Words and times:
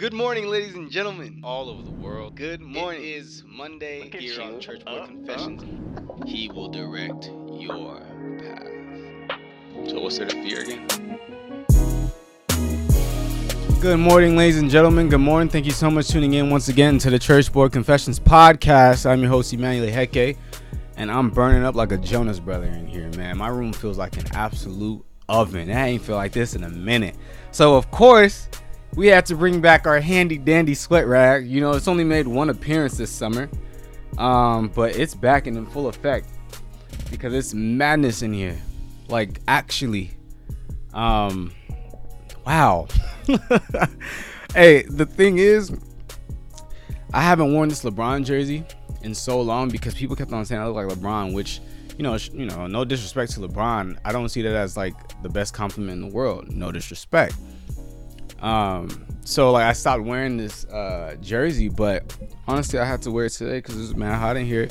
Good 0.00 0.14
morning, 0.14 0.46
ladies 0.46 0.76
and 0.76 0.90
gentlemen, 0.90 1.42
all 1.44 1.68
over 1.68 1.82
the 1.82 1.90
world. 1.90 2.34
Good 2.34 2.62
morning. 2.62 3.02
It 3.02 3.16
is 3.16 3.44
Monday 3.46 4.04
Look 4.04 4.14
at 4.14 4.22
here 4.22 4.40
on 4.40 4.54
you. 4.54 4.58
Church 4.58 4.80
Uh, 4.86 5.00
Boy 5.00 5.06
Confessions. 5.08 5.62
He 6.24 6.48
will 6.48 6.68
direct 6.68 7.26
your 7.52 8.00
path. 8.38 9.38
So 9.90 10.00
what's 10.00 10.16
there 10.16 10.26
to 10.26 10.42
fear 10.42 10.62
again? 10.62 10.86
Good 13.82 13.98
morning, 13.98 14.38
ladies 14.38 14.58
and 14.58 14.70
gentlemen. 14.70 15.10
Good 15.10 15.18
morning. 15.18 15.50
Thank 15.50 15.66
you 15.66 15.70
so 15.70 15.90
much 15.90 16.06
for 16.06 16.12
tuning 16.12 16.32
in 16.32 16.48
once 16.48 16.68
again 16.68 16.96
to 16.96 17.10
the 17.10 17.18
Church 17.18 17.52
Boy 17.52 17.68
Confessions 17.68 18.18
podcast. 18.18 19.04
I'm 19.04 19.20
your 19.20 19.28
host, 19.28 19.52
Emmanuel 19.52 19.90
Heke, 19.90 20.38
and 20.96 21.10
I'm 21.10 21.28
burning 21.28 21.62
up 21.62 21.74
like 21.74 21.92
a 21.92 21.98
Jonas 21.98 22.40
brother 22.40 22.68
in 22.68 22.86
here, 22.86 23.10
man. 23.18 23.36
My 23.36 23.48
room 23.48 23.74
feels 23.74 23.98
like 23.98 24.16
an 24.16 24.28
absolute 24.32 25.04
oven. 25.28 25.70
I 25.70 25.88
ain't 25.88 26.02
feel 26.02 26.16
like 26.16 26.32
this 26.32 26.54
in 26.54 26.64
a 26.64 26.70
minute. 26.70 27.16
So, 27.50 27.76
of 27.76 27.90
course, 27.90 28.48
we 28.94 29.06
had 29.06 29.26
to 29.26 29.36
bring 29.36 29.60
back 29.60 29.86
our 29.86 30.00
handy 30.00 30.38
dandy 30.38 30.74
sweat 30.74 31.06
rag. 31.06 31.46
You 31.46 31.60
know, 31.60 31.72
it's 31.72 31.88
only 31.88 32.04
made 32.04 32.26
one 32.26 32.50
appearance 32.50 32.96
this 32.96 33.10
summer, 33.10 33.48
um, 34.18 34.68
but 34.68 34.96
it's 34.96 35.14
back 35.14 35.46
and 35.46 35.56
in 35.56 35.66
full 35.66 35.88
effect 35.88 36.28
because 37.10 37.34
it's 37.34 37.54
madness 37.54 38.22
in 38.22 38.32
here. 38.32 38.58
Like, 39.08 39.40
actually, 39.48 40.12
um, 40.94 41.52
wow. 42.46 42.86
hey, 44.54 44.82
the 44.82 45.06
thing 45.06 45.38
is, 45.38 45.72
I 47.12 47.22
haven't 47.22 47.52
worn 47.52 47.68
this 47.68 47.82
LeBron 47.82 48.24
jersey 48.24 48.64
in 49.02 49.14
so 49.14 49.40
long 49.40 49.68
because 49.68 49.94
people 49.94 50.14
kept 50.14 50.32
on 50.32 50.44
saying 50.44 50.60
I 50.60 50.66
look 50.66 50.76
like 50.76 50.98
LeBron, 50.98 51.32
which 51.32 51.60
you 51.96 52.02
know, 52.02 52.16
you 52.32 52.46
know, 52.46 52.66
no 52.66 52.82
disrespect 52.84 53.32
to 53.32 53.40
LeBron, 53.40 53.98
I 54.06 54.12
don't 54.12 54.30
see 54.30 54.40
that 54.40 54.54
as 54.54 54.74
like 54.74 54.94
the 55.22 55.28
best 55.28 55.52
compliment 55.52 56.02
in 56.02 56.08
the 56.08 56.14
world. 56.14 56.50
No 56.50 56.72
disrespect. 56.72 57.34
Um, 58.40 59.06
so 59.24 59.52
like 59.52 59.64
I 59.64 59.72
stopped 59.72 60.02
wearing 60.02 60.36
this 60.36 60.64
uh, 60.66 61.16
jersey, 61.20 61.68
but 61.68 62.16
honestly, 62.48 62.78
I 62.78 62.84
had 62.84 63.02
to 63.02 63.10
wear 63.10 63.26
it 63.26 63.30
today 63.30 63.58
because 63.58 63.80
it's 63.80 63.96
man 63.96 64.18
hot 64.18 64.36
in 64.36 64.46
here, 64.46 64.68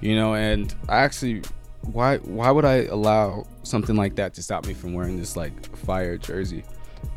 you 0.00 0.16
know. 0.16 0.34
And 0.34 0.74
I 0.88 0.98
actually, 0.98 1.42
why 1.92 2.18
why 2.18 2.50
would 2.50 2.64
I 2.64 2.84
allow 2.84 3.46
something 3.62 3.96
like 3.96 4.16
that 4.16 4.34
to 4.34 4.42
stop 4.42 4.66
me 4.66 4.74
from 4.74 4.94
wearing 4.94 5.18
this 5.18 5.36
like 5.36 5.76
fire 5.76 6.16
jersey? 6.16 6.64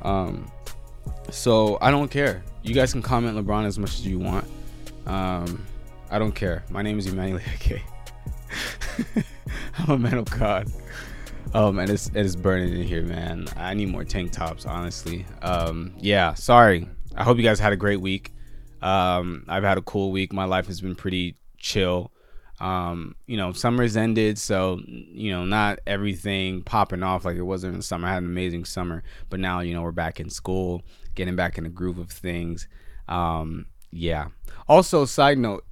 Um, 0.01 0.51
so 1.29 1.77
I 1.81 1.91
don't 1.91 2.09
care. 2.09 2.43
You 2.63 2.73
guys 2.73 2.91
can 2.91 3.01
comment 3.01 3.37
LeBron 3.37 3.65
as 3.65 3.79
much 3.79 3.93
as 3.95 4.07
you 4.07 4.19
want. 4.19 4.45
Um, 5.05 5.65
I 6.09 6.19
don't 6.19 6.33
care. 6.33 6.63
My 6.69 6.81
name 6.81 6.99
is 6.99 7.07
Emmanuel 7.07 7.39
Ake. 7.39 7.81
I'm 9.77 9.89
a 9.89 9.97
man 9.97 10.15
of 10.15 10.25
God. 10.25 10.71
Oh 11.53 11.71
man, 11.71 11.89
it's 11.89 12.07
it 12.07 12.17
is 12.17 12.35
burning 12.35 12.73
in 12.73 12.83
here, 12.83 13.03
man. 13.03 13.47
I 13.55 13.73
need 13.73 13.89
more 13.89 14.03
tank 14.03 14.31
tops, 14.31 14.65
honestly. 14.65 15.25
Um, 15.41 15.93
yeah, 15.97 16.33
sorry. 16.33 16.87
I 17.15 17.23
hope 17.23 17.37
you 17.37 17.43
guys 17.43 17.59
had 17.59 17.73
a 17.73 17.77
great 17.77 18.01
week. 18.01 18.33
Um, 18.81 19.45
I've 19.47 19.63
had 19.63 19.77
a 19.77 19.81
cool 19.81 20.11
week. 20.11 20.33
My 20.33 20.45
life 20.45 20.67
has 20.67 20.81
been 20.81 20.95
pretty 20.95 21.37
chill. 21.57 22.11
Um, 22.59 23.15
you 23.27 23.37
know, 23.37 23.51
summer's 23.53 23.95
ended, 23.95 24.37
so 24.37 24.79
you 24.85 25.31
know, 25.31 25.45
not 25.45 25.79
everything 25.87 26.63
popping 26.63 27.03
off 27.03 27.23
like 27.23 27.37
it 27.37 27.43
wasn't 27.43 27.73
in 27.73 27.79
the 27.79 27.83
summer. 27.83 28.07
I 28.07 28.13
had 28.13 28.23
an 28.23 28.29
amazing 28.29 28.65
summer, 28.65 29.03
but 29.29 29.39
now 29.39 29.61
you 29.61 29.73
know 29.73 29.81
we're 29.81 29.91
back 29.91 30.19
in 30.19 30.29
school, 30.29 30.83
getting 31.15 31.35
back 31.35 31.57
in 31.57 31.63
the 31.63 31.69
groove 31.69 31.97
of 31.97 32.11
things. 32.11 32.67
Um, 33.07 33.67
yeah. 33.91 34.27
Also, 34.67 35.05
side 35.05 35.37
note, 35.37 35.65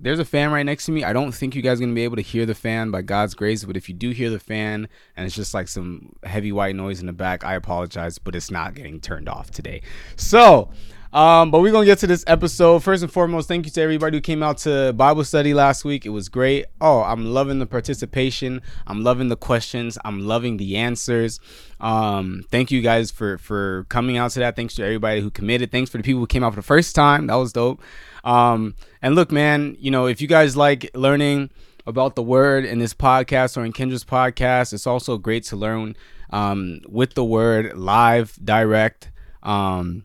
there's 0.00 0.18
a 0.18 0.24
fan 0.24 0.50
right 0.50 0.64
next 0.64 0.86
to 0.86 0.92
me. 0.92 1.04
I 1.04 1.12
don't 1.12 1.32
think 1.32 1.54
you 1.54 1.62
guys 1.62 1.78
are 1.78 1.84
gonna 1.84 1.94
be 1.94 2.04
able 2.04 2.16
to 2.16 2.22
hear 2.22 2.46
the 2.46 2.54
fan 2.54 2.90
by 2.90 3.02
God's 3.02 3.34
grace, 3.34 3.64
but 3.64 3.76
if 3.76 3.88
you 3.88 3.94
do 3.94 4.10
hear 4.10 4.30
the 4.30 4.40
fan 4.40 4.88
and 5.16 5.26
it's 5.26 5.36
just 5.36 5.54
like 5.54 5.68
some 5.68 6.14
heavy 6.24 6.52
white 6.52 6.76
noise 6.76 7.00
in 7.00 7.06
the 7.06 7.12
back, 7.12 7.44
I 7.44 7.54
apologize, 7.54 8.18
but 8.18 8.34
it's 8.34 8.50
not 8.50 8.74
getting 8.74 9.00
turned 9.00 9.28
off 9.28 9.50
today. 9.50 9.82
So, 10.16 10.70
um, 11.14 11.52
but 11.52 11.60
we're 11.60 11.70
gonna 11.70 11.86
get 11.86 11.98
to 11.98 12.08
this 12.08 12.24
episode. 12.26 12.82
First 12.82 13.04
and 13.04 13.12
foremost, 13.12 13.46
thank 13.46 13.66
you 13.66 13.70
to 13.70 13.80
everybody 13.80 14.16
who 14.16 14.20
came 14.20 14.42
out 14.42 14.58
to 14.58 14.92
Bible 14.94 15.22
study 15.22 15.54
last 15.54 15.84
week. 15.84 16.04
It 16.04 16.08
was 16.08 16.28
great. 16.28 16.66
Oh, 16.80 17.02
I'm 17.02 17.24
loving 17.32 17.60
the 17.60 17.66
participation. 17.66 18.60
I'm 18.88 19.04
loving 19.04 19.28
the 19.28 19.36
questions. 19.36 19.96
I'm 20.04 20.26
loving 20.26 20.56
the 20.56 20.76
answers. 20.76 21.38
Um, 21.80 22.44
thank 22.50 22.72
you 22.72 22.82
guys 22.82 23.12
for 23.12 23.38
for 23.38 23.86
coming 23.88 24.16
out 24.16 24.32
to 24.32 24.40
that. 24.40 24.56
Thanks 24.56 24.74
to 24.74 24.82
everybody 24.82 25.20
who 25.20 25.30
committed. 25.30 25.70
Thanks 25.70 25.88
for 25.88 25.98
the 25.98 26.02
people 26.02 26.18
who 26.18 26.26
came 26.26 26.42
out 26.42 26.52
for 26.52 26.60
the 26.60 26.66
first 26.66 26.96
time. 26.96 27.28
That 27.28 27.36
was 27.36 27.52
dope. 27.52 27.80
Um, 28.24 28.74
and 29.00 29.14
look, 29.14 29.30
man, 29.30 29.76
you 29.78 29.92
know, 29.92 30.06
if 30.06 30.20
you 30.20 30.26
guys 30.26 30.56
like 30.56 30.90
learning 30.94 31.50
about 31.86 32.16
the 32.16 32.22
word 32.24 32.64
in 32.64 32.80
this 32.80 32.92
podcast 32.92 33.56
or 33.56 33.64
in 33.64 33.72
Kendra's 33.72 34.04
podcast, 34.04 34.72
it's 34.72 34.86
also 34.86 35.16
great 35.16 35.44
to 35.44 35.54
learn 35.56 35.94
um, 36.30 36.80
with 36.88 37.14
the 37.14 37.24
word 37.24 37.76
live, 37.76 38.36
direct. 38.42 39.12
Um, 39.44 40.02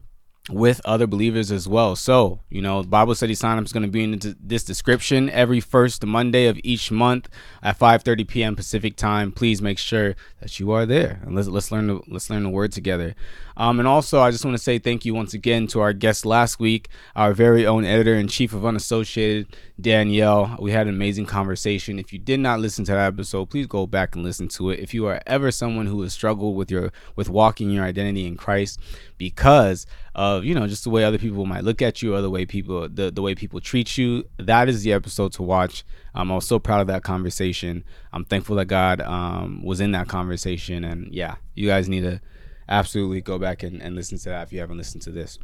with 0.50 0.82
other 0.86 1.08
believers 1.08 1.52
as 1.52 1.68
well. 1.68 1.96
So, 1.96 2.40
you 2.50 2.62
know, 2.62 2.84
Bible 2.84 3.16
study 3.16 3.36
sign 3.36 3.58
up 3.58 3.66
is 3.66 3.74
going 3.74 3.84
to 3.84 3.90
be 3.90 4.04
in 4.04 4.20
this 4.40 4.64
description 4.64 5.30
every 5.30 5.60
first 5.60 6.06
Monday 6.06 6.48
of 6.48 6.60
each 6.64 6.92
month 6.92 7.30
at 7.62 7.78
5:30 7.78 8.28
p.m. 8.28 8.56
Pacific 8.56 8.96
time. 8.96 9.32
Please 9.32 9.62
make 9.62 9.78
sure 9.78 10.16
that 10.42 10.60
you 10.60 10.72
are 10.72 10.86
there 10.86 11.22
and 11.24 11.36
let's 11.36 11.48
let's 11.48 11.72
learn 11.72 11.88
the, 11.88 12.02
let's 12.08 12.30
learn 12.30 12.44
the 12.44 12.50
word 12.50 12.72
together. 12.72 13.16
Um, 13.58 13.80
and 13.80 13.88
also, 13.88 14.22
I 14.22 14.32
just 14.32 14.46
want 14.46 14.56
to 14.56 14.64
say 14.64 14.80
thank 14.80 15.04
you 15.04 15.14
once 15.14 15.34
again 15.34 15.68
to 15.68 15.82
our 15.82 15.92
guest 15.92 16.26
last 16.26 16.60
week, 16.60 16.88
our 17.16 17.34
very 17.34 17.68
own 17.68 17.84
editor 17.84 18.16
in 18.16 18.30
chief 18.30 18.54
of 18.54 18.66
Unassociated, 18.66 19.48
Danielle. 19.82 20.56
We 20.60 20.72
had 20.72 20.88
an 20.88 20.94
amazing 20.94 21.26
conversation. 21.26 22.00
If 22.00 22.12
you 22.12 22.20
did 22.20 22.40
not 22.40 22.60
listen 22.60 22.86
to 22.86 22.92
that 22.92 23.08
episode, 23.14 23.50
please 23.50 23.68
go 23.68 23.88
back 23.88 24.16
and 24.16 24.24
listen 24.24 24.48
to 24.50 24.70
it. 24.72 24.80
If 24.80 24.94
you 24.94 25.06
are 25.08 25.22
ever 25.26 25.52
someone 25.52 25.86
who 25.86 26.02
has 26.02 26.14
struggled 26.14 26.56
with 26.56 26.70
your 26.70 26.92
with 27.16 27.30
walking 27.30 27.70
your 27.70 27.86
identity 27.86 28.26
in 28.26 28.36
Christ 28.36 28.80
because 29.18 29.86
of 30.16 30.44
you 30.44 30.56
know 30.56 30.68
just 30.68 30.84
the 30.84 30.90
way 30.90 31.04
other 31.04 31.18
people 31.18 31.46
might 31.46 31.64
look 31.64 31.82
at 31.82 32.02
you 32.02 32.16
or 32.16 32.22
the 32.22 32.30
way 32.30 32.46
people 32.46 32.90
the, 32.90 33.12
the 33.12 33.22
way 33.22 33.36
people 33.36 33.62
treat 33.62 33.98
you 33.98 34.24
that 34.38 34.68
is 34.68 34.84
the 34.84 34.92
episode 34.92 35.32
to 35.32 35.44
watch 35.44 35.86
um, 36.16 36.32
i 36.32 36.36
was 36.36 36.48
so 36.48 36.58
proud 36.58 36.82
of 36.82 36.88
that 36.88 37.04
conversation 37.04 37.84
i'm 38.12 38.26
thankful 38.26 38.56
that 38.56 38.66
god 38.66 39.02
um, 39.02 39.64
was 39.64 39.80
in 39.80 39.92
that 39.92 40.08
conversation 40.08 40.84
and 40.84 41.14
yeah 41.14 41.36
you 41.54 41.68
guys 41.68 41.88
need 41.88 42.02
to 42.02 42.20
absolutely 42.68 43.22
go 43.22 43.38
back 43.38 43.64
and, 43.64 43.82
and 43.82 43.96
listen 43.96 44.18
to 44.18 44.30
that 44.30 44.44
if 44.44 44.54
you 44.54 44.60
haven't 44.60 44.78
listened 44.78 45.02
to 45.02 45.12
this 45.12 45.38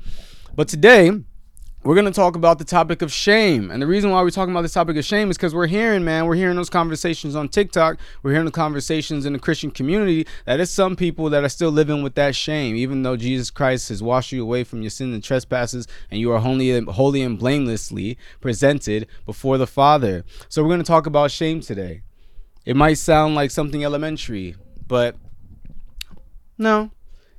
but 0.56 0.68
today 0.68 1.12
we're 1.85 1.94
going 1.94 2.06
to 2.06 2.12
talk 2.12 2.35
about 2.35 2.57
the 2.57 2.66
topic 2.66 3.03
of 3.03 3.13
shame. 3.13 3.69
And 3.69 3.79
the 3.79 3.85
reason 3.85 4.09
why 4.09 4.23
we're 4.23 4.31
talking 4.31 4.51
about 4.51 4.63
this 4.63 4.73
topic 4.73 4.97
of 4.97 5.06
shame 5.06 5.29
is 5.29 5.38
because 5.38 5.53
we're 5.53 5.68
hearing, 5.68 6.03
man, 6.03 6.25
we're 6.25 6.34
hearing 6.34 6.56
those 6.56 6.69
conversations 6.69 7.35
on 7.35 7.47
TikTok. 7.47 8.00
We're 8.23 8.31
hearing 8.31 8.47
the 8.47 8.51
conversations 8.51 9.23
in 9.23 9.34
the 9.34 9.40
Christian 9.40 9.69
community 9.69 10.25
that 10.45 10.59
is 10.59 10.72
some 10.72 10.95
people 10.95 11.29
that 11.29 11.44
are 11.44 11.50
still 11.50 11.69
living 11.69 12.01
with 12.01 12.16
that 12.16 12.35
shame, 12.35 12.75
even 12.75 13.03
though 13.03 13.16
Jesus 13.16 13.51
Christ 13.51 13.90
has 13.90 14.01
washed 14.01 14.31
you 14.31 14.41
away 14.41 14.63
from 14.63 14.81
your 14.81 14.90
sins 14.90 15.13
and 15.13 15.24
trespasses 15.24 15.88
and 16.09 16.19
you 16.19 16.31
are 16.31 16.40
holy, 16.40 16.81
holy 16.85 17.22
and 17.22 17.38
blamelessly 17.38 18.18
presented 18.41 19.06
before 19.28 19.59
the 19.59 19.68
Father. 19.68 20.24
So 20.50 20.63
we're 20.63 20.69
going 20.69 20.79
to 20.79 20.85
talk 20.85 21.06
about 21.06 21.29
shame 21.29 21.62
today. 21.62 22.01
It 22.66 22.75
might 22.75 22.95
sound 22.95 23.35
like 23.35 23.51
something 23.51 23.85
elementary, 23.85 24.56
but 24.88 25.18
no, 26.57 26.90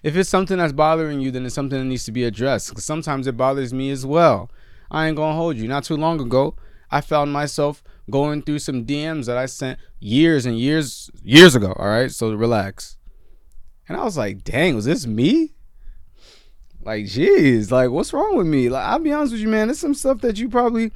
if 0.02 0.16
it's 0.16 0.28
something 0.28 0.58
that's 0.58 0.72
bothering 0.72 1.20
you, 1.20 1.30
then 1.30 1.46
it's 1.46 1.54
something 1.54 1.78
that 1.78 1.84
needs 1.84 2.04
to 2.04 2.12
be 2.12 2.24
addressed. 2.24 2.68
Because 2.68 2.84
sometimes 2.84 3.26
it 3.26 3.36
bothers 3.36 3.72
me 3.72 3.90
as 3.90 4.06
well. 4.06 4.50
I 4.90 5.06
ain't 5.06 5.16
gonna 5.16 5.34
hold 5.34 5.56
you. 5.56 5.66
Not 5.68 5.84
too 5.84 5.96
long 5.96 6.20
ago, 6.20 6.54
I 6.90 7.00
found 7.00 7.32
myself 7.32 7.82
going 8.10 8.42
through 8.42 8.60
some 8.60 8.84
DMs 8.84 9.26
that 9.26 9.36
I 9.36 9.46
sent 9.46 9.78
years 9.98 10.46
and 10.46 10.58
years 10.58 11.10
years 11.22 11.54
ago. 11.54 11.74
All 11.76 11.88
right, 11.88 12.10
so 12.10 12.32
relax. 12.32 12.96
And 13.88 13.96
I 13.96 14.04
was 14.04 14.16
like, 14.16 14.44
dang, 14.44 14.74
was 14.74 14.84
this 14.84 15.06
me? 15.06 15.54
Like, 16.82 17.06
jeez, 17.06 17.70
like 17.70 17.90
what's 17.90 18.12
wrong 18.12 18.36
with 18.36 18.46
me? 18.46 18.68
Like, 18.68 18.86
I'll 18.86 18.98
be 18.98 19.12
honest 19.12 19.32
with 19.32 19.40
you, 19.40 19.48
man. 19.48 19.68
There's 19.68 19.78
some 19.78 19.94
stuff 19.94 20.20
that 20.20 20.38
you 20.38 20.48
probably, 20.48 20.92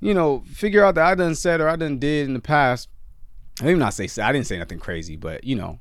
you 0.00 0.14
know, 0.14 0.42
figure 0.46 0.82
out 0.84 0.94
that 0.94 1.06
I 1.06 1.14
done 1.14 1.34
said 1.34 1.60
or 1.60 1.68
I 1.68 1.76
done 1.76 1.98
did 1.98 2.26
in 2.26 2.34
the 2.34 2.40
past. 2.40 2.88
I 3.60 3.66
didn't 3.66 3.78
not 3.78 3.94
say 3.94 4.08
I 4.22 4.32
didn't 4.32 4.46
say 4.46 4.58
nothing 4.58 4.78
crazy, 4.78 5.16
but 5.16 5.44
you 5.44 5.54
know, 5.54 5.78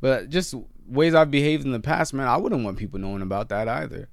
but 0.00 0.28
just 0.28 0.54
ways 0.92 1.14
I've 1.14 1.30
behaved 1.30 1.64
in 1.64 1.72
the 1.72 1.80
past, 1.80 2.14
man, 2.14 2.28
I 2.28 2.36
wouldn't 2.36 2.64
want 2.64 2.78
people 2.78 2.98
knowing 2.98 3.22
about 3.22 3.48
that 3.48 3.68
either. 3.68 4.08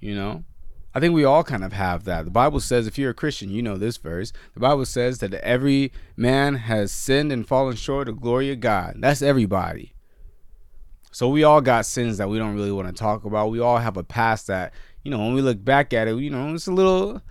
You 0.00 0.14
know? 0.14 0.44
I 0.92 0.98
think 0.98 1.14
we 1.14 1.24
all 1.24 1.44
kind 1.44 1.62
of 1.62 1.72
have 1.72 2.04
that. 2.04 2.24
The 2.24 2.30
Bible 2.32 2.58
says, 2.58 2.86
if 2.86 2.98
you're 2.98 3.10
a 3.10 3.14
Christian, 3.14 3.50
you 3.50 3.62
know 3.62 3.76
this 3.76 3.96
verse. 3.96 4.32
The 4.54 4.60
Bible 4.60 4.84
says 4.84 5.18
that 5.18 5.34
every 5.34 5.92
man 6.16 6.56
has 6.56 6.90
sinned 6.90 7.30
and 7.30 7.46
fallen 7.46 7.76
short 7.76 8.08
of 8.08 8.20
glory 8.20 8.50
of 8.50 8.60
God. 8.60 8.96
That's 8.98 9.22
everybody. 9.22 9.94
So 11.12 11.28
we 11.28 11.44
all 11.44 11.60
got 11.60 11.86
sins 11.86 12.18
that 12.18 12.28
we 12.28 12.38
don't 12.38 12.54
really 12.54 12.72
want 12.72 12.88
to 12.88 12.94
talk 12.94 13.24
about. 13.24 13.50
We 13.50 13.60
all 13.60 13.78
have 13.78 13.96
a 13.96 14.04
past 14.04 14.48
that, 14.48 14.72
you 15.04 15.10
know, 15.10 15.18
when 15.18 15.34
we 15.34 15.42
look 15.42 15.64
back 15.64 15.92
at 15.92 16.08
it, 16.08 16.16
you 16.16 16.30
know, 16.30 16.54
it's 16.54 16.66
a 16.66 16.72
little 16.72 17.22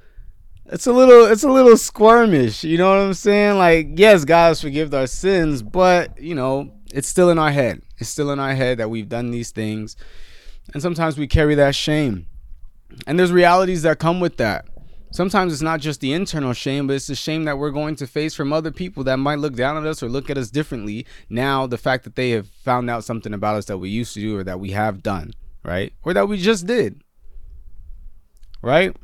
it's 0.66 0.86
a 0.86 0.94
little 0.94 1.26
it's 1.26 1.44
a 1.44 1.52
little 1.52 1.74
squirmish, 1.74 2.64
you 2.64 2.78
know 2.78 2.90
what 2.90 3.00
I'm 3.00 3.14
saying? 3.14 3.58
Like, 3.58 3.88
yes, 3.96 4.24
God 4.24 4.50
has 4.50 4.62
forgiven 4.62 4.98
our 4.98 5.08
sins, 5.08 5.64
but 5.64 6.22
you 6.22 6.36
know, 6.36 6.72
it's 6.94 7.08
still 7.08 7.30
in 7.30 7.40
our 7.40 7.52
head. 7.52 7.82
It's 7.98 8.10
still 8.10 8.32
in 8.32 8.40
our 8.40 8.56
head 8.56 8.78
that 8.78 8.90
we've 8.90 9.10
done 9.10 9.32
these 9.32 9.52
things. 9.52 9.96
And 10.74 10.82
sometimes 10.82 11.18
we 11.18 11.28
carry 11.28 11.56
that 11.56 11.76
shame. 11.76 12.28
And 13.08 13.20
there's 13.20 13.32
realities 13.32 13.84
that 13.84 14.00
come 14.00 14.20
with 14.20 14.38
that. 14.38 14.66
Sometimes 15.12 15.54
it's 15.54 15.62
not 15.62 15.80
just 15.80 16.02
the 16.02 16.14
internal 16.14 16.54
shame, 16.54 16.86
but 16.86 16.96
it's 16.96 17.08
the 17.08 17.16
shame 17.16 17.46
that 17.46 17.58
we're 17.58 17.72
going 17.72 17.96
to 17.96 18.06
face 18.06 18.36
from 18.36 18.54
other 18.54 18.72
people 18.72 19.04
that 19.06 19.18
might 19.18 19.40
look 19.40 19.56
down 19.56 19.76
at 19.78 19.86
us 19.86 20.04
or 20.04 20.10
look 20.10 20.30
at 20.30 20.38
us 20.38 20.52
differently. 20.52 21.06
Now, 21.30 21.66
the 21.66 21.80
fact 21.80 22.04
that 22.04 22.16
they 22.16 22.30
have 22.32 22.48
found 22.48 22.90
out 22.92 23.04
something 23.04 23.34
about 23.34 23.56
us 23.56 23.66
that 23.66 23.80
we 23.80 23.90
used 23.90 24.14
to 24.14 24.20
do 24.20 24.38
or 24.38 24.44
that 24.44 24.60
we 24.60 24.72
have 24.72 25.02
done, 25.02 25.34
right? 25.64 25.94
Or 26.04 26.14
that 26.14 26.28
we 26.28 26.38
just 26.38 26.68
did. 26.68 27.02
right? 28.62 28.96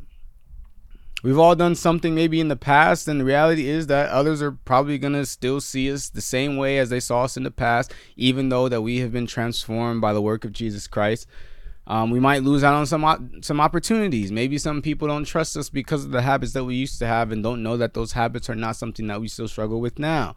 We've 1.25 1.39
all 1.39 1.55
done 1.55 1.73
something 1.73 2.13
maybe 2.13 2.39
in 2.39 2.49
the 2.49 2.55
past, 2.55 3.07
and 3.07 3.19
the 3.19 3.25
reality 3.25 3.67
is 3.67 3.87
that 3.87 4.11
others 4.11 4.43
are 4.43 4.51
probably 4.51 4.99
gonna 4.99 5.25
still 5.25 5.59
see 5.59 5.91
us 5.91 6.07
the 6.07 6.21
same 6.21 6.55
way 6.55 6.77
as 6.77 6.91
they 6.91 6.99
saw 6.99 7.23
us 7.23 7.35
in 7.35 7.41
the 7.41 7.49
past, 7.49 7.91
even 8.15 8.49
though 8.49 8.69
that 8.69 8.83
we 8.83 8.99
have 8.99 9.11
been 9.11 9.25
transformed 9.25 10.01
by 10.01 10.13
the 10.13 10.21
work 10.21 10.45
of 10.45 10.51
Jesus 10.51 10.85
Christ. 10.85 11.25
Um, 11.87 12.11
we 12.11 12.19
might 12.19 12.43
lose 12.43 12.63
out 12.63 12.75
on 12.75 12.85
some 12.85 13.41
some 13.41 13.59
opportunities. 13.59 14.31
Maybe 14.31 14.59
some 14.59 14.83
people 14.83 15.07
don't 15.07 15.25
trust 15.25 15.57
us 15.57 15.67
because 15.67 16.05
of 16.05 16.11
the 16.11 16.21
habits 16.21 16.53
that 16.53 16.63
we 16.63 16.75
used 16.75 16.99
to 16.99 17.07
have, 17.07 17.31
and 17.31 17.41
don't 17.41 17.63
know 17.63 17.75
that 17.75 17.95
those 17.95 18.11
habits 18.11 18.47
are 18.47 18.53
not 18.53 18.75
something 18.75 19.07
that 19.07 19.19
we 19.19 19.27
still 19.27 19.47
struggle 19.47 19.81
with 19.81 19.97
now. 19.97 20.35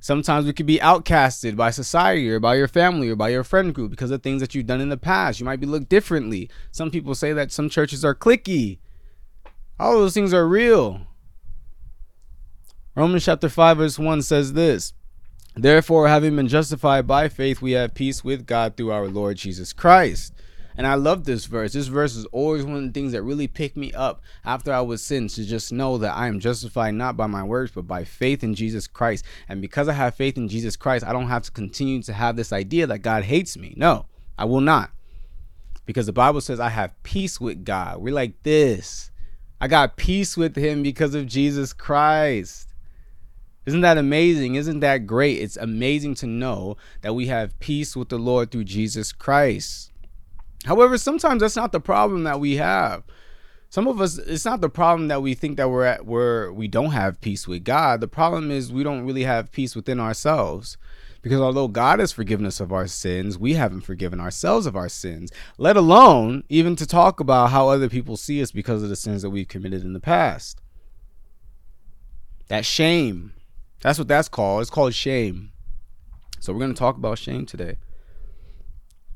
Sometimes 0.00 0.46
we 0.46 0.52
could 0.52 0.66
be 0.66 0.80
outcasted 0.80 1.54
by 1.54 1.70
society 1.70 2.28
or 2.28 2.40
by 2.40 2.56
your 2.56 2.66
family 2.66 3.08
or 3.08 3.14
by 3.14 3.28
your 3.28 3.44
friend 3.44 3.72
group 3.72 3.92
because 3.92 4.10
of 4.10 4.24
things 4.24 4.40
that 4.40 4.52
you've 4.52 4.66
done 4.66 4.80
in 4.80 4.88
the 4.88 4.96
past. 4.96 5.38
You 5.38 5.46
might 5.46 5.60
be 5.60 5.66
looked 5.66 5.88
differently. 5.88 6.50
Some 6.72 6.90
people 6.90 7.14
say 7.14 7.32
that 7.34 7.52
some 7.52 7.68
churches 7.68 8.04
are 8.04 8.16
cliquey. 8.16 8.78
All 9.78 9.94
those 9.94 10.14
things 10.14 10.32
are 10.32 10.46
real. 10.46 11.00
Romans 12.94 13.24
chapter 13.24 13.48
5, 13.48 13.76
verse 13.76 13.98
1 13.98 14.22
says 14.22 14.52
this 14.52 14.92
Therefore, 15.56 16.08
having 16.08 16.36
been 16.36 16.48
justified 16.48 17.06
by 17.06 17.28
faith, 17.28 17.60
we 17.60 17.72
have 17.72 17.94
peace 17.94 18.22
with 18.22 18.46
God 18.46 18.76
through 18.76 18.92
our 18.92 19.08
Lord 19.08 19.36
Jesus 19.36 19.72
Christ. 19.72 20.32
And 20.76 20.86
I 20.86 20.94
love 20.94 21.24
this 21.24 21.44
verse. 21.44 21.72
This 21.72 21.86
verse 21.86 22.16
is 22.16 22.24
always 22.26 22.64
one 22.64 22.76
of 22.76 22.82
the 22.82 22.90
things 22.90 23.12
that 23.12 23.22
really 23.22 23.46
picked 23.46 23.76
me 23.76 23.92
up 23.92 24.22
after 24.44 24.72
I 24.72 24.80
was 24.80 25.02
sin 25.02 25.28
to 25.28 25.44
just 25.44 25.72
know 25.72 25.98
that 25.98 26.16
I 26.16 26.26
am 26.26 26.40
justified 26.40 26.94
not 26.94 27.16
by 27.16 27.28
my 27.28 27.44
works, 27.44 27.70
but 27.72 27.86
by 27.86 28.02
faith 28.02 28.42
in 28.42 28.54
Jesus 28.54 28.88
Christ. 28.88 29.24
And 29.48 29.60
because 29.60 29.88
I 29.88 29.92
have 29.92 30.16
faith 30.16 30.36
in 30.36 30.48
Jesus 30.48 30.76
Christ, 30.76 31.04
I 31.04 31.12
don't 31.12 31.28
have 31.28 31.44
to 31.44 31.52
continue 31.52 32.02
to 32.02 32.12
have 32.12 32.34
this 32.34 32.52
idea 32.52 32.88
that 32.88 33.00
God 33.00 33.22
hates 33.22 33.56
me. 33.56 33.74
No, 33.76 34.06
I 34.36 34.46
will 34.46 34.60
not. 34.60 34.90
Because 35.86 36.06
the 36.06 36.12
Bible 36.12 36.40
says 36.40 36.58
I 36.58 36.70
have 36.70 37.00
peace 37.04 37.40
with 37.40 37.64
God. 37.64 37.98
We're 37.98 38.14
like 38.14 38.42
this. 38.42 39.12
I 39.60 39.68
got 39.68 39.96
peace 39.96 40.36
with 40.36 40.56
him 40.56 40.82
because 40.82 41.14
of 41.14 41.26
Jesus 41.26 41.72
Christ. 41.72 42.68
Isn't 43.66 43.80
that 43.80 43.96
amazing? 43.96 44.56
Isn't 44.56 44.80
that 44.80 45.06
great? 45.06 45.40
It's 45.40 45.56
amazing 45.56 46.16
to 46.16 46.26
know 46.26 46.76
that 47.00 47.14
we 47.14 47.28
have 47.28 47.58
peace 47.60 47.96
with 47.96 48.10
the 48.10 48.18
Lord 48.18 48.50
through 48.50 48.64
Jesus 48.64 49.12
Christ. 49.12 49.90
However, 50.64 50.98
sometimes 50.98 51.40
that's 51.40 51.56
not 51.56 51.72
the 51.72 51.80
problem 51.80 52.24
that 52.24 52.40
we 52.40 52.56
have. 52.56 53.04
Some 53.70 53.88
of 53.88 54.00
us, 54.00 54.18
it's 54.18 54.44
not 54.44 54.60
the 54.60 54.68
problem 54.68 55.08
that 55.08 55.22
we 55.22 55.34
think 55.34 55.56
that 55.56 55.68
we're 55.68 55.84
at 55.84 56.06
where 56.06 56.52
we 56.52 56.68
don't 56.68 56.92
have 56.92 57.20
peace 57.20 57.48
with 57.48 57.64
God. 57.64 58.00
The 58.00 58.08
problem 58.08 58.50
is 58.50 58.72
we 58.72 58.84
don't 58.84 59.04
really 59.04 59.24
have 59.24 59.50
peace 59.50 59.74
within 59.74 59.98
ourselves. 59.98 60.76
Because 61.24 61.40
although 61.40 61.68
God 61.68 62.00
has 62.00 62.12
forgiven 62.12 62.44
us 62.44 62.60
of 62.60 62.70
our 62.70 62.86
sins, 62.86 63.38
we 63.38 63.54
haven't 63.54 63.80
forgiven 63.80 64.20
ourselves 64.20 64.66
of 64.66 64.76
our 64.76 64.90
sins, 64.90 65.32
let 65.56 65.74
alone 65.74 66.44
even 66.50 66.76
to 66.76 66.86
talk 66.86 67.18
about 67.18 67.48
how 67.48 67.68
other 67.68 67.88
people 67.88 68.18
see 68.18 68.42
us 68.42 68.52
because 68.52 68.82
of 68.82 68.90
the 68.90 68.94
sins 68.94 69.22
that 69.22 69.30
we've 69.30 69.48
committed 69.48 69.84
in 69.84 69.94
the 69.94 70.00
past. 70.00 70.60
That 72.48 72.66
shame. 72.66 73.32
That's 73.80 73.98
what 73.98 74.06
that's 74.06 74.28
called. 74.28 74.60
It's 74.60 74.70
called 74.70 74.92
shame. 74.92 75.52
So 76.40 76.52
we're 76.52 76.58
going 76.58 76.74
to 76.74 76.78
talk 76.78 76.98
about 76.98 77.16
shame 77.16 77.46
today. 77.46 77.78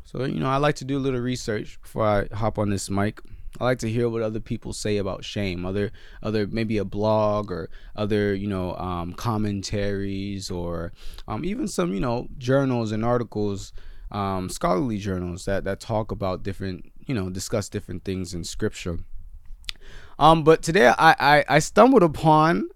So, 0.04 0.24
you 0.24 0.40
know, 0.40 0.48
I 0.48 0.56
like 0.56 0.76
to 0.76 0.86
do 0.86 0.96
a 0.96 1.00
little 1.00 1.20
research 1.20 1.78
before 1.82 2.06
I 2.06 2.34
hop 2.34 2.58
on 2.58 2.70
this 2.70 2.88
mic. 2.88 3.20
I 3.60 3.64
like 3.64 3.78
to 3.80 3.90
hear 3.90 4.08
what 4.08 4.22
other 4.22 4.40
people 4.40 4.72
say 4.72 4.98
about 4.98 5.24
shame, 5.24 5.64
other 5.64 5.90
other 6.22 6.46
maybe 6.46 6.78
a 6.78 6.84
blog 6.84 7.50
or 7.50 7.70
other 7.96 8.34
you 8.34 8.48
know 8.48 8.74
um, 8.76 9.12
commentaries 9.14 10.50
or 10.50 10.92
um, 11.26 11.44
even 11.44 11.66
some 11.66 11.94
you 11.94 12.00
know 12.00 12.28
journals 12.36 12.92
and 12.92 13.04
articles, 13.04 13.72
um, 14.10 14.48
scholarly 14.48 14.98
journals 14.98 15.44
that 15.46 15.64
that 15.64 15.80
talk 15.80 16.12
about 16.12 16.42
different 16.42 16.92
you 17.06 17.14
know 17.14 17.30
discuss 17.30 17.68
different 17.68 18.04
things 18.04 18.34
in 18.34 18.44
scripture. 18.44 18.98
Um, 20.18 20.44
but 20.44 20.62
today 20.62 20.88
I, 20.98 21.14
I 21.18 21.44
I 21.48 21.58
stumbled 21.58 22.02
upon 22.02 22.68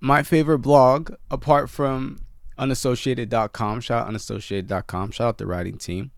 my 0.00 0.22
favorite 0.22 0.58
blog 0.58 1.12
apart 1.30 1.68
from 1.68 2.20
unassociated.com. 2.58 3.80
Shout 3.80 4.02
out 4.02 4.08
unassociated.com. 4.08 5.10
Shout 5.10 5.26
out 5.26 5.38
the 5.38 5.46
writing 5.46 5.78
team. 5.78 6.10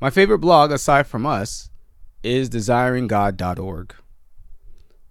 My 0.00 0.10
favorite 0.10 0.38
blog 0.38 0.70
aside 0.70 1.06
from 1.06 1.26
us 1.26 1.70
is 2.24 2.50
desiringgod.org. 2.50 3.94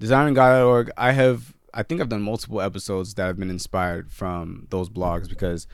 Desiringgod.org, 0.01 0.91
I 0.97 1.11
have 1.11 1.53
I 1.73 1.83
think 1.83 2.01
I've 2.01 2.09
done 2.09 2.21
multiple 2.21 2.61
episodes 2.61 3.13
that 3.15 3.25
have 3.25 3.37
been 3.37 3.49
inspired 3.49 4.11
from 4.11 4.67
those 4.69 4.89
blogs 4.89 5.27
because 5.27 5.65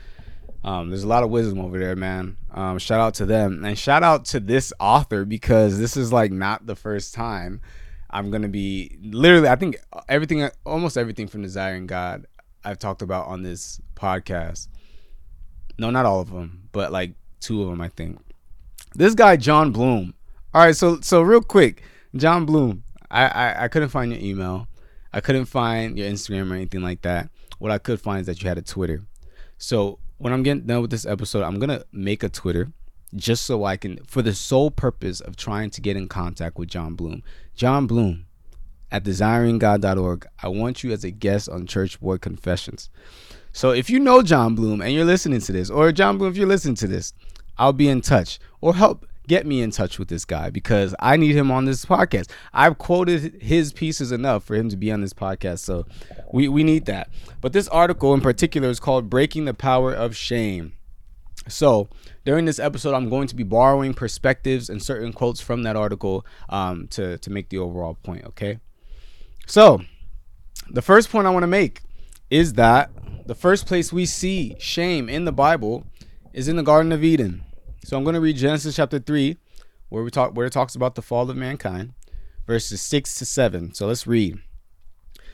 um, 0.64 0.88
there's 0.88 1.02
a 1.02 1.08
lot 1.08 1.22
of 1.22 1.30
wisdom 1.30 1.58
over 1.58 1.78
there, 1.78 1.96
man. 1.96 2.36
Um, 2.50 2.78
shout 2.78 3.00
out 3.00 3.14
to 3.14 3.26
them 3.26 3.64
and 3.64 3.78
shout 3.78 4.02
out 4.02 4.24
to 4.26 4.40
this 4.40 4.72
author 4.78 5.24
because 5.24 5.78
this 5.78 5.96
is 5.96 6.12
like 6.12 6.32
not 6.32 6.66
the 6.66 6.76
first 6.76 7.14
time 7.14 7.60
I'm 8.10 8.30
gonna 8.30 8.48
be 8.48 8.98
literally. 9.02 9.48
I 9.48 9.56
think 9.56 9.76
everything, 10.08 10.48
almost 10.66 10.98
everything 10.98 11.28
from 11.28 11.42
Desiring 11.42 11.86
God, 11.86 12.26
I've 12.64 12.78
talked 12.78 13.02
about 13.02 13.28
on 13.28 13.42
this 13.42 13.80
podcast. 13.94 14.68
No, 15.78 15.90
not 15.90 16.06
all 16.06 16.20
of 16.20 16.30
them, 16.30 16.68
but 16.72 16.92
like 16.92 17.14
two 17.40 17.62
of 17.62 17.68
them, 17.68 17.80
I 17.80 17.88
think. 17.88 18.18
This 18.94 19.14
guy 19.14 19.36
Jon 19.36 19.70
Bloom 19.70 20.14
all 20.54 20.64
right, 20.64 20.76
so 20.76 21.00
so 21.00 21.22
real 21.22 21.42
quick, 21.42 21.82
Jon 22.14 22.44
Bloom. 22.44 22.84
I, 23.10 23.26
I 23.26 23.64
I 23.64 23.68
couldn't 23.68 23.90
find 23.90 24.12
your 24.12 24.20
email. 24.20 24.68
I 25.12 25.20
couldn't 25.20 25.46
find 25.46 25.98
your 25.98 26.08
Instagram 26.08 26.50
or 26.50 26.54
anything 26.54 26.82
like 26.82 27.02
that. 27.02 27.30
What 27.58 27.70
I 27.70 27.78
could 27.78 28.00
find 28.00 28.20
is 28.20 28.26
that 28.26 28.42
you 28.42 28.48
had 28.48 28.58
a 28.58 28.62
Twitter. 28.62 29.02
So 29.58 29.98
when 30.18 30.32
I'm 30.32 30.42
getting 30.42 30.66
done 30.66 30.82
with 30.82 30.90
this 30.90 31.06
episode, 31.06 31.42
I'm 31.42 31.58
gonna 31.58 31.84
make 31.92 32.22
a 32.22 32.28
Twitter 32.28 32.72
just 33.14 33.44
so 33.44 33.64
I 33.64 33.76
can, 33.76 33.98
for 34.06 34.22
the 34.22 34.34
sole 34.34 34.70
purpose 34.70 35.20
of 35.20 35.36
trying 35.36 35.70
to 35.70 35.80
get 35.80 35.96
in 35.96 36.08
contact 36.08 36.58
with 36.58 36.68
Jon 36.68 36.94
Bloom. 36.94 37.22
Jon 37.54 37.86
Bloom 37.86 38.26
at 38.90 39.04
desiringgod.org. 39.04 40.26
I 40.42 40.48
want 40.48 40.82
you 40.82 40.92
as 40.92 41.04
a 41.04 41.10
guest 41.10 41.48
on 41.48 41.66
Church 41.66 42.00
Boy 42.00 42.18
Confessions. 42.18 42.90
So 43.52 43.70
if 43.70 43.90
you 43.90 43.98
know 43.98 44.22
Jon 44.22 44.54
Bloom 44.54 44.80
and 44.80 44.92
you're 44.92 45.04
listening 45.04 45.40
to 45.40 45.52
this, 45.52 45.70
or 45.70 45.90
Jon 45.92 46.18
Bloom, 46.18 46.30
if 46.30 46.36
you're 46.36 46.46
listening 46.46 46.76
to 46.76 46.86
this, 46.86 47.12
I'll 47.58 47.72
be 47.72 47.88
in 47.88 48.00
touch. 48.00 48.38
Or 48.60 48.74
help 48.74 49.06
get 49.30 49.46
me 49.46 49.62
in 49.62 49.70
touch 49.70 49.96
with 49.96 50.08
this 50.08 50.24
guy 50.24 50.50
because 50.50 50.92
I 50.98 51.16
need 51.16 51.36
him 51.36 51.52
on 51.52 51.64
this 51.64 51.84
podcast. 51.84 52.32
I've 52.52 52.78
quoted 52.78 53.40
his 53.40 53.72
pieces 53.72 54.10
enough 54.10 54.42
for 54.42 54.56
him 54.56 54.68
to 54.70 54.76
be 54.76 54.90
on 54.90 55.02
this 55.02 55.12
podcast. 55.12 55.60
So 55.60 55.86
we, 56.32 56.48
we 56.48 56.64
need 56.64 56.86
that. 56.86 57.10
But 57.40 57.52
this 57.52 57.68
article 57.68 58.12
in 58.12 58.22
particular 58.22 58.68
is 58.68 58.80
called 58.80 59.08
Breaking 59.08 59.44
the 59.44 59.54
Power 59.54 59.94
of 59.94 60.16
Shame. 60.16 60.72
So 61.46 61.88
during 62.24 62.44
this 62.44 62.58
episode, 62.58 62.92
I'm 62.92 63.08
going 63.08 63.28
to 63.28 63.36
be 63.36 63.44
borrowing 63.44 63.94
perspectives 63.94 64.68
and 64.68 64.82
certain 64.82 65.12
quotes 65.12 65.40
from 65.40 65.62
that 65.62 65.76
article 65.76 66.26
um, 66.48 66.88
to, 66.88 67.16
to 67.18 67.30
make 67.30 67.50
the 67.50 67.58
overall 67.58 67.98
point, 68.02 68.24
okay? 68.24 68.58
So 69.46 69.80
the 70.68 70.82
first 70.82 71.08
point 71.08 71.28
I 71.28 71.30
want 71.30 71.44
to 71.44 71.46
make 71.46 71.82
is 72.30 72.54
that 72.54 72.90
the 73.26 73.36
first 73.36 73.68
place 73.68 73.92
we 73.92 74.06
see 74.06 74.56
shame 74.58 75.08
in 75.08 75.24
the 75.24 75.32
Bible 75.32 75.86
is 76.32 76.48
in 76.48 76.56
the 76.56 76.64
Garden 76.64 76.90
of 76.90 77.04
Eden. 77.04 77.44
So 77.82 77.96
I'm 77.96 78.04
going 78.04 78.14
to 78.14 78.20
read 78.20 78.36
Genesis 78.36 78.76
chapter 78.76 78.98
3 78.98 79.36
where 79.88 80.04
we 80.04 80.10
talk 80.10 80.36
where 80.36 80.46
it 80.46 80.52
talks 80.52 80.74
about 80.74 80.94
the 80.94 81.02
fall 81.02 81.28
of 81.28 81.36
mankind, 81.36 81.94
verses 82.46 82.80
6 82.82 83.14
to 83.16 83.24
7. 83.24 83.74
So 83.74 83.86
let's 83.86 84.06
read. 84.06 84.38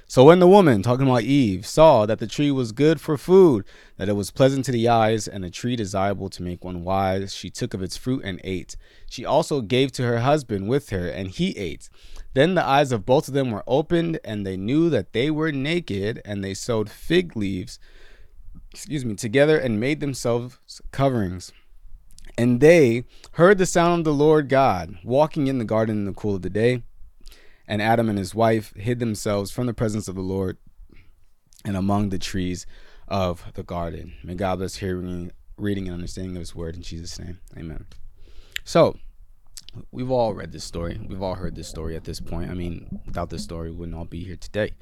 So 0.08 0.22
when 0.22 0.38
the 0.38 0.46
woman, 0.46 0.82
talking 0.82 1.08
about 1.08 1.22
Eve, 1.22 1.66
saw 1.66 2.06
that 2.06 2.20
the 2.20 2.28
tree 2.28 2.52
was 2.52 2.70
good 2.70 3.00
for 3.00 3.18
food, 3.18 3.64
that 3.96 4.08
it 4.08 4.12
was 4.14 4.30
pleasant 4.30 4.64
to 4.66 4.72
the 4.72 4.88
eyes, 4.88 5.26
and 5.26 5.44
a 5.44 5.50
tree 5.50 5.74
desirable 5.74 6.28
to 6.30 6.44
make 6.44 6.64
one 6.64 6.84
wise, 6.84 7.34
she 7.34 7.50
took 7.50 7.74
of 7.74 7.82
its 7.82 7.96
fruit 7.96 8.22
and 8.24 8.40
ate. 8.44 8.76
She 9.10 9.24
also 9.24 9.60
gave 9.60 9.90
to 9.92 10.04
her 10.04 10.20
husband 10.20 10.68
with 10.68 10.90
her, 10.90 11.08
and 11.08 11.28
he 11.28 11.56
ate. 11.58 11.90
Then 12.34 12.54
the 12.54 12.64
eyes 12.64 12.92
of 12.92 13.04
both 13.04 13.26
of 13.26 13.34
them 13.34 13.50
were 13.50 13.64
opened, 13.66 14.20
and 14.24 14.46
they 14.46 14.56
knew 14.56 14.88
that 14.90 15.12
they 15.12 15.28
were 15.28 15.50
naked, 15.50 16.22
and 16.24 16.44
they 16.44 16.54
sewed 16.54 16.88
fig 16.88 17.36
leaves, 17.36 17.80
excuse 18.72 19.04
me, 19.04 19.16
together 19.16 19.58
and 19.58 19.80
made 19.80 19.98
themselves 19.98 20.80
coverings. 20.92 21.52
And 22.38 22.60
they 22.60 23.04
heard 23.32 23.58
the 23.58 23.66
sound 23.66 24.00
of 24.00 24.04
the 24.04 24.14
Lord 24.14 24.48
God 24.48 24.98
walking 25.02 25.46
in 25.46 25.58
the 25.58 25.64
garden 25.64 25.98
in 25.98 26.04
the 26.04 26.12
cool 26.12 26.34
of 26.34 26.42
the 26.42 26.50
day. 26.50 26.82
And 27.66 27.82
Adam 27.82 28.08
and 28.08 28.18
his 28.18 28.34
wife 28.34 28.74
hid 28.76 28.98
themselves 28.98 29.50
from 29.50 29.66
the 29.66 29.74
presence 29.74 30.06
of 30.06 30.14
the 30.14 30.20
Lord 30.20 30.58
and 31.64 31.76
among 31.76 32.10
the 32.10 32.18
trees 32.18 32.66
of 33.08 33.44
the 33.54 33.62
garden. 33.62 34.14
May 34.22 34.34
God 34.34 34.58
bless 34.58 34.76
hearing, 34.76 35.32
reading, 35.56 35.86
and 35.86 35.94
understanding 35.94 36.36
of 36.36 36.40
his 36.40 36.54
word 36.54 36.76
in 36.76 36.82
Jesus' 36.82 37.18
name. 37.18 37.40
Amen. 37.56 37.86
So, 38.64 38.98
we've 39.90 40.10
all 40.10 40.34
read 40.34 40.52
this 40.52 40.64
story. 40.64 41.00
We've 41.08 41.22
all 41.22 41.34
heard 41.34 41.56
this 41.56 41.68
story 41.68 41.96
at 41.96 42.04
this 42.04 42.20
point. 42.20 42.50
I 42.50 42.54
mean, 42.54 43.00
without 43.06 43.30
this 43.30 43.42
story, 43.42 43.70
we 43.70 43.76
wouldn't 43.76 43.96
all 43.96 44.04
be 44.04 44.24
here 44.24 44.36
today. 44.36 44.74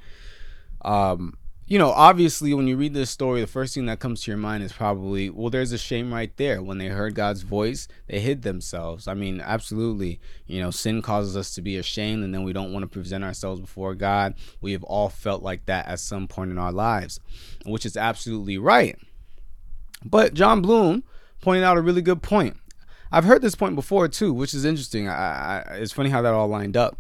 Um, 0.83 1.35
you 1.67 1.79
know, 1.79 1.91
obviously, 1.91 2.53
when 2.53 2.67
you 2.67 2.77
read 2.77 2.93
this 2.93 3.11
story, 3.11 3.41
the 3.41 3.47
first 3.47 3.75
thing 3.75 3.87
that 3.87 3.99
comes 3.99 4.23
to 4.23 4.31
your 4.31 4.37
mind 4.37 4.63
is 4.63 4.73
probably, 4.73 5.31
well, 5.31 5.49
there's 5.49 5.73
a 5.73 5.79
shame 5.79 6.13
right 6.13 6.37
there. 6.37 6.63
When 6.63 6.77
they 6.77 6.89
heard 6.89 7.15
God's 7.15 7.41
voice, 7.41 7.89
they 8.07 8.21
hid 8.21 8.43
themselves. 8.43 9.09
I 9.09 9.15
mean, 9.15 9.41
absolutely. 9.41 10.21
You 10.47 10.61
know, 10.61 10.71
sin 10.71 11.01
causes 11.01 11.37
us 11.39 11.55
to 11.55 11.63
be 11.63 11.79
ashamed, 11.79 12.23
and 12.23 12.35
then 12.35 12.45
we 12.45 12.53
don't 12.53 12.73
want 12.73 12.83
to 12.83 12.87
present 12.87 13.25
ourselves 13.25 13.63
before 13.63 13.95
God. 13.95 14.35
We 14.61 14.73
have 14.73 14.85
all 14.85 15.09
felt 15.09 15.43
like 15.43 15.65
that 15.65 15.87
at 15.89 16.01
some 16.01 16.29
point 16.29 16.51
in 16.51 16.59
our 16.59 16.73
lives, 16.73 17.19
which 17.65 17.87
is 17.87 17.97
absolutely 17.97 18.59
right. 18.59 18.99
But 20.05 20.35
Jon 20.35 20.61
Bloom 20.61 21.03
pointed 21.41 21.65
out 21.65 21.79
a 21.79 21.83
really 21.83 22.03
good 22.03 22.21
point. 22.23 22.59
I've 23.11 23.25
heard 23.25 23.41
this 23.41 23.55
point 23.55 23.75
before 23.75 24.09
too, 24.09 24.35
which 24.35 24.53
is 24.53 24.67
interesting. 24.67 25.09
I, 25.09 25.63
I, 25.67 25.75
it's 25.77 25.93
funny 25.93 26.11
how 26.11 26.21
that 26.21 26.35
all 26.35 26.49
lined 26.49 26.77
up. 26.77 26.99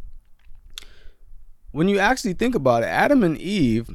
when 1.75 1.89
you 1.89 1.99
actually 1.99 2.35
think 2.35 2.55
about 2.55 2.85
it, 2.85 2.87
Adam 2.87 3.25
and 3.25 3.37
Eve, 3.37 3.91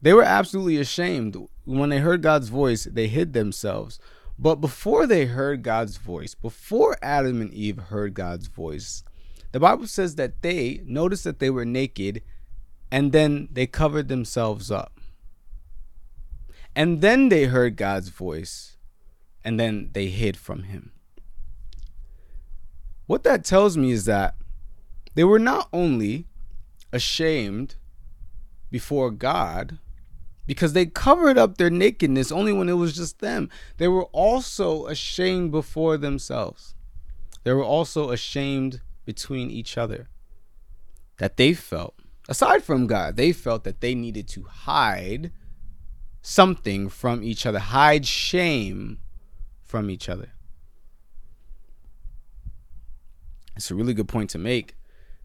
they 0.00 0.12
were 0.12 0.22
absolutely 0.22 0.78
ashamed. 0.78 1.36
When 1.64 1.90
they 1.90 1.98
heard 1.98 2.22
God's 2.22 2.48
voice, 2.48 2.84
they 2.84 3.08
hid 3.08 3.32
themselves. 3.32 3.98
But 4.38 4.56
before 4.56 5.06
they 5.06 5.26
heard 5.26 5.62
God's 5.62 5.96
voice, 5.96 6.34
before 6.34 6.96
Adam 7.02 7.40
and 7.40 7.52
Eve 7.52 7.78
heard 7.78 8.14
God's 8.14 8.46
voice, 8.46 9.02
the 9.50 9.60
Bible 9.60 9.86
says 9.86 10.14
that 10.14 10.42
they 10.42 10.80
noticed 10.84 11.24
that 11.24 11.40
they 11.40 11.50
were 11.50 11.64
naked 11.64 12.22
and 12.90 13.12
then 13.12 13.48
they 13.50 13.66
covered 13.66 14.08
themselves 14.08 14.70
up. 14.70 15.00
And 16.76 17.00
then 17.00 17.28
they 17.28 17.44
heard 17.46 17.76
God's 17.76 18.10
voice 18.10 18.76
and 19.44 19.58
then 19.58 19.90
they 19.92 20.06
hid 20.06 20.36
from 20.36 20.64
him. 20.64 20.92
What 23.06 23.24
that 23.24 23.44
tells 23.44 23.76
me 23.76 23.90
is 23.90 24.04
that 24.04 24.36
they 25.14 25.24
were 25.24 25.38
not 25.38 25.68
only 25.72 26.26
ashamed 26.92 27.74
before 28.70 29.10
God 29.10 29.78
because 30.48 30.72
they 30.72 30.86
covered 30.86 31.36
up 31.36 31.58
their 31.58 31.68
nakedness 31.68 32.32
only 32.32 32.54
when 32.54 32.70
it 32.70 32.72
was 32.72 32.96
just 32.96 33.18
them, 33.18 33.50
they 33.76 33.86
were 33.86 34.06
also 34.06 34.86
ashamed 34.86 35.50
before 35.50 35.98
themselves. 35.98 36.74
They 37.44 37.52
were 37.52 37.62
also 37.62 38.10
ashamed 38.10 38.80
between 39.04 39.50
each 39.50 39.76
other 39.76 40.08
that 41.18 41.36
they 41.36 41.52
felt, 41.52 41.96
aside 42.30 42.64
from 42.64 42.86
God, 42.86 43.16
they 43.16 43.30
felt 43.30 43.64
that 43.64 43.82
they 43.82 43.94
needed 43.94 44.26
to 44.28 44.44
hide 44.44 45.32
something 46.22 46.88
from 46.88 47.22
each 47.22 47.44
other, 47.44 47.58
hide 47.58 48.06
shame 48.06 49.00
from 49.62 49.90
each 49.90 50.08
other. 50.08 50.30
It's 53.54 53.70
a 53.70 53.74
really 53.74 53.92
good 53.92 54.08
point 54.08 54.30
to 54.30 54.38
make 54.38 54.76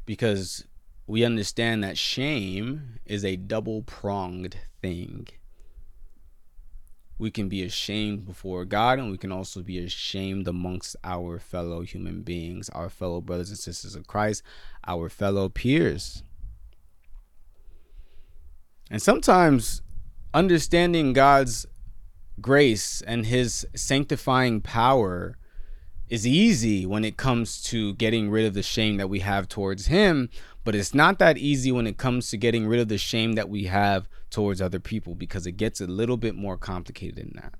because 0.05 0.65
we 1.07 1.23
understand 1.23 1.81
that 1.81 1.97
shame 1.97 2.99
is 3.05 3.23
a 3.23 3.37
double 3.37 3.83
pronged 3.83 4.57
thing 4.83 5.27
we 7.17 7.31
can 7.31 7.47
be 7.47 7.63
ashamed 7.63 8.25
before 8.25 8.65
God 8.65 8.99
and 8.99 9.09
we 9.09 9.17
can 9.17 9.31
also 9.31 9.61
be 9.61 9.79
ashamed 9.79 10.47
amongst 10.47 10.95
our 11.05 11.39
fellow 11.39 11.81
human 11.81 12.21
beings, 12.21 12.69
our 12.69 12.89
fellow 12.89 13.21
brothers 13.21 13.49
and 13.49 13.57
sisters 13.57 13.95
of 13.95 14.07
Christ, 14.07 14.43
our 14.85 15.07
fellow 15.09 15.47
peers. 15.47 16.23
And 18.91 19.01
sometimes 19.01 19.81
understanding 20.33 21.13
God's 21.13 21.65
grace 22.41 23.01
and 23.01 23.25
his 23.25 23.65
sanctifying 23.73 24.59
power 24.59 25.37
is 26.09 26.27
easy 26.27 26.85
when 26.85 27.05
it 27.05 27.15
comes 27.15 27.61
to 27.63 27.93
getting 27.93 28.29
rid 28.29 28.45
of 28.45 28.53
the 28.53 28.61
shame 28.61 28.97
that 28.97 29.09
we 29.09 29.19
have 29.19 29.47
towards 29.47 29.87
him, 29.87 30.29
but 30.63 30.75
it's 30.75 30.93
not 30.93 31.19
that 31.19 31.37
easy 31.37 31.71
when 31.71 31.87
it 31.87 31.97
comes 31.97 32.29
to 32.29 32.37
getting 32.37 32.67
rid 32.67 32.79
of 32.79 32.87
the 32.87 32.97
shame 32.97 33.33
that 33.33 33.49
we 33.49 33.65
have 33.65 34.07
towards 34.29 34.61
other 34.61 34.79
people 34.79 35.15
because 35.15 35.45
it 35.45 35.53
gets 35.53 35.81
a 35.81 35.87
little 35.87 36.17
bit 36.17 36.35
more 36.35 36.57
complicated 36.57 37.17
than 37.17 37.33
that. 37.35 37.53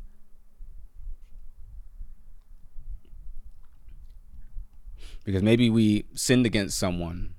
Because 5.24 5.44
maybe 5.44 5.70
we 5.70 6.06
sinned 6.14 6.46
against 6.46 6.78
someone. 6.78 7.34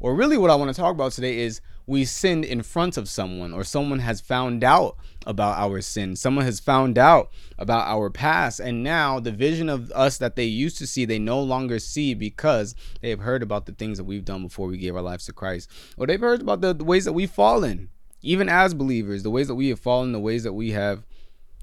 Or 0.00 0.14
really, 0.14 0.36
what 0.36 0.50
I 0.50 0.54
want 0.54 0.74
to 0.74 0.80
talk 0.80 0.92
about 0.92 1.12
today 1.12 1.38
is 1.38 1.60
we 1.86 2.04
sinned 2.04 2.44
in 2.44 2.62
front 2.62 2.96
of 2.96 3.08
someone, 3.08 3.52
or 3.52 3.64
someone 3.64 4.00
has 4.00 4.20
found 4.20 4.64
out 4.64 4.96
about 5.26 5.58
our 5.58 5.80
sin. 5.80 6.16
Someone 6.16 6.44
has 6.44 6.60
found 6.60 6.98
out 6.98 7.30
about 7.58 7.86
our 7.86 8.10
past, 8.10 8.60
and 8.60 8.82
now 8.82 9.20
the 9.20 9.32
vision 9.32 9.68
of 9.68 9.90
us 9.92 10.18
that 10.18 10.36
they 10.36 10.44
used 10.44 10.78
to 10.78 10.86
see, 10.86 11.04
they 11.04 11.18
no 11.18 11.40
longer 11.40 11.78
see 11.78 12.14
because 12.14 12.74
they 13.00 13.10
have 13.10 13.20
heard 13.20 13.42
about 13.42 13.66
the 13.66 13.72
things 13.72 13.98
that 13.98 14.04
we've 14.04 14.24
done 14.24 14.42
before 14.42 14.68
we 14.68 14.78
gave 14.78 14.96
our 14.96 15.02
lives 15.02 15.26
to 15.26 15.32
Christ, 15.32 15.70
or 15.96 16.06
they've 16.06 16.20
heard 16.20 16.40
about 16.40 16.60
the, 16.60 16.74
the 16.74 16.84
ways 16.84 17.04
that 17.04 17.12
we've 17.12 17.30
fallen 17.30 17.90
even 18.26 18.48
as 18.48 18.74
believers, 18.74 19.22
the 19.22 19.30
ways 19.30 19.46
that 19.46 19.54
we 19.54 19.68
have 19.68 19.78
fallen, 19.78 20.12
the 20.12 20.18
ways 20.18 20.42
that 20.42 20.52
we 20.52 20.72
have 20.72 21.04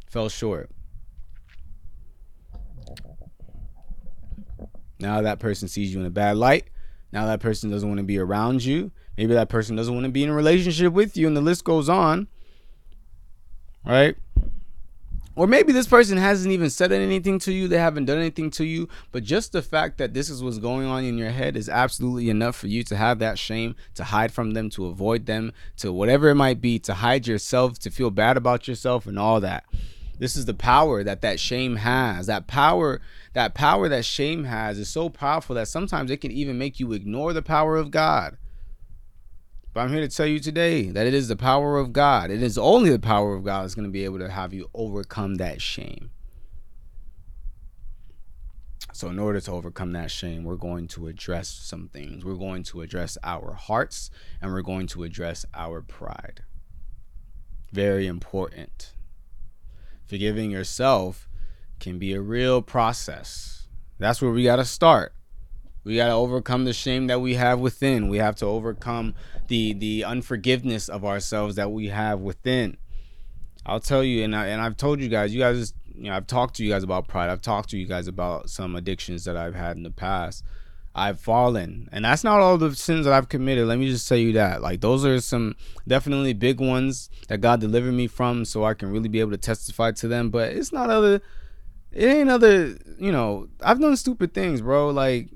fell 0.07 0.29
short. 0.29 0.69
Now 4.97 5.21
that 5.21 5.39
person 5.39 5.67
sees 5.67 5.93
you 5.93 5.99
in 5.99 6.05
a 6.05 6.11
bad 6.11 6.37
light. 6.37 6.67
Now 7.13 7.27
that 7.27 7.39
person 7.39 7.69
doesn't 7.69 7.87
want 7.87 7.99
to 7.99 8.03
be 8.03 8.17
around 8.17 8.65
you. 8.65 8.91
Maybe 9.17 9.35
that 9.35 9.47
person 9.47 9.75
doesn't 9.75 9.93
want 9.93 10.05
to 10.05 10.11
be 10.11 10.23
in 10.23 10.29
a 10.29 10.33
relationship 10.33 10.93
with 10.93 11.15
you, 11.15 11.27
and 11.27 11.37
the 11.37 11.41
list 11.41 11.63
goes 11.63 11.87
on. 11.87 12.27
Right? 13.85 14.17
Or 15.35 15.45
maybe 15.45 15.73
this 15.73 15.85
person 15.85 16.17
hasn't 16.17 16.51
even 16.51 16.71
said 16.71 16.91
anything 16.91 17.37
to 17.39 17.51
you, 17.51 17.67
they 17.67 17.77
haven't 17.77 18.05
done 18.05 18.17
anything 18.17 18.49
to 18.51 18.65
you, 18.65 18.87
but 19.11 19.23
just 19.23 19.51
the 19.51 19.61
fact 19.61 19.99
that 19.99 20.13
this 20.15 20.29
is 20.29 20.43
what's 20.43 20.57
going 20.57 20.87
on 20.87 21.03
in 21.03 21.17
your 21.17 21.29
head 21.29 21.55
is 21.55 21.69
absolutely 21.69 22.29
enough 22.29 22.55
for 22.55 22.67
you 22.67 22.83
to 22.83 22.95
have 22.95 23.19
that 23.19 23.37
shame, 23.37 23.75
to 23.95 24.03
hide 24.03 24.31
from 24.31 24.51
them, 24.51 24.69
to 24.71 24.87
avoid 24.87 25.27
them, 25.27 25.53
to 25.77 25.91
whatever 25.91 26.29
it 26.29 26.35
might 26.35 26.61
be, 26.61 26.79
to 26.79 26.95
hide 26.95 27.27
yourself, 27.27 27.77
to 27.79 27.91
feel 27.91 28.09
bad 28.11 28.37
about 28.37 28.67
yourself 28.67 29.05
and 29.05 29.19
all 29.19 29.39
that. 29.39 29.65
This 30.19 30.35
is 30.35 30.45
the 30.45 30.53
power 30.53 31.03
that 31.03 31.21
that 31.21 31.39
shame 31.39 31.77
has. 31.77 32.27
That 32.27 32.47
power, 32.47 33.01
that 33.33 33.53
power 33.53 33.89
that 33.89 34.05
shame 34.05 34.45
has 34.45 34.77
is 34.77 34.89
so 34.89 35.09
powerful 35.09 35.55
that 35.55 35.67
sometimes 35.67 36.11
it 36.11 36.21
can 36.21 36.31
even 36.31 36.57
make 36.57 36.79
you 36.79 36.93
ignore 36.93 37.33
the 37.33 37.41
power 37.41 37.75
of 37.75 37.91
God. 37.91 38.37
But 39.73 39.81
I'm 39.81 39.89
here 39.89 40.07
to 40.07 40.15
tell 40.15 40.27
you 40.27 40.39
today 40.39 40.91
that 40.91 41.07
it 41.07 41.15
is 41.15 41.27
the 41.27 41.35
power 41.35 41.77
of 41.77 41.93
God. 41.93 42.29
It 42.29 42.43
is 42.43 42.59
only 42.59 42.91
the 42.91 42.99
power 42.99 43.33
of 43.33 43.43
God 43.43 43.63
that's 43.63 43.73
going 43.73 43.87
to 43.87 43.91
be 43.91 44.05
able 44.05 44.19
to 44.19 44.29
have 44.29 44.53
you 44.53 44.69
overcome 44.73 45.35
that 45.35 45.61
shame. 45.61 46.11
So, 48.95 49.09
in 49.09 49.17
order 49.17 49.41
to 49.41 49.51
overcome 49.51 49.93
that 49.93 50.11
shame, 50.11 50.43
we're 50.43 50.55
going 50.55 50.87
to 50.89 51.07
address 51.07 51.47
some 51.47 51.87
things. 51.87 52.23
We're 52.23 52.35
going 52.35 52.61
to 52.65 52.81
address 52.81 53.17
our 53.23 53.53
hearts 53.53 54.11
and 54.39 54.53
we're 54.53 54.61
going 54.61 54.85
to 54.87 55.03
address 55.03 55.47
our 55.55 55.81
pride. 55.81 56.43
Very 57.71 58.05
important. 58.05 58.93
Forgiving 60.07 60.51
yourself 60.51 61.29
can 61.79 61.99
be 61.99 62.13
a 62.13 62.21
real 62.21 62.61
process. 62.61 63.67
That's 63.99 64.21
where 64.21 64.31
we 64.31 64.43
got 64.43 64.57
to 64.57 64.65
start. 64.65 65.13
We 65.83 65.97
got 65.97 66.07
to 66.07 66.13
overcome 66.13 66.65
the 66.65 66.73
shame 66.73 67.07
that 67.07 67.19
we 67.19 67.35
have 67.35 67.59
within. 67.59 68.07
We 68.07 68.17
have 68.17 68.35
to 68.37 68.45
overcome 68.45 69.15
the 69.47 69.73
the 69.73 70.05
unforgiveness 70.05 70.87
of 70.87 71.03
ourselves 71.03 71.55
that 71.55 71.71
we 71.71 71.87
have 71.87 72.19
within. 72.19 72.77
I'll 73.65 73.79
tell 73.79 74.03
you, 74.03 74.23
and 74.23 74.35
I, 74.35 74.47
and 74.47 74.61
I've 74.61 74.77
told 74.77 74.99
you 74.99 75.09
guys. 75.09 75.33
You 75.33 75.41
guys, 75.41 75.73
you 75.93 76.09
know, 76.09 76.15
I've 76.15 76.27
talked 76.27 76.55
to 76.55 76.63
you 76.63 76.71
guys 76.71 76.83
about 76.83 77.07
pride. 77.07 77.29
I've 77.29 77.41
talked 77.41 77.69
to 77.69 77.77
you 77.77 77.85
guys 77.85 78.07
about 78.07 78.49
some 78.49 78.75
addictions 78.75 79.25
that 79.25 79.37
I've 79.37 79.55
had 79.55 79.77
in 79.77 79.83
the 79.83 79.91
past. 79.91 80.43
I've 80.95 81.19
fallen, 81.19 81.89
and 81.91 82.05
that's 82.05 82.23
not 82.23 82.39
all 82.39 82.57
the 82.59 82.75
sins 82.75 83.05
that 83.05 83.13
I've 83.13 83.27
committed. 83.27 83.67
Let 83.67 83.79
me 83.79 83.89
just 83.89 84.07
tell 84.07 84.17
you 84.17 84.33
that. 84.33 84.61
Like 84.61 84.81
those 84.81 85.03
are 85.05 85.19
some 85.19 85.55
definitely 85.87 86.33
big 86.33 86.59
ones 86.59 87.09
that 87.29 87.41
God 87.41 87.59
delivered 87.59 87.93
me 87.93 88.05
from, 88.05 88.45
so 88.45 88.63
I 88.63 88.75
can 88.75 88.91
really 88.91 89.09
be 89.09 89.19
able 89.19 89.31
to 89.31 89.37
testify 89.37 89.91
to 89.93 90.07
them. 90.07 90.29
But 90.29 90.53
it's 90.53 90.71
not 90.71 90.91
other. 90.91 91.21
It 91.91 92.05
ain't 92.05 92.29
other. 92.29 92.77
You 92.99 93.11
know, 93.11 93.47
I've 93.61 93.81
done 93.81 93.97
stupid 93.97 94.33
things, 94.33 94.61
bro. 94.61 94.89
Like 94.91 95.29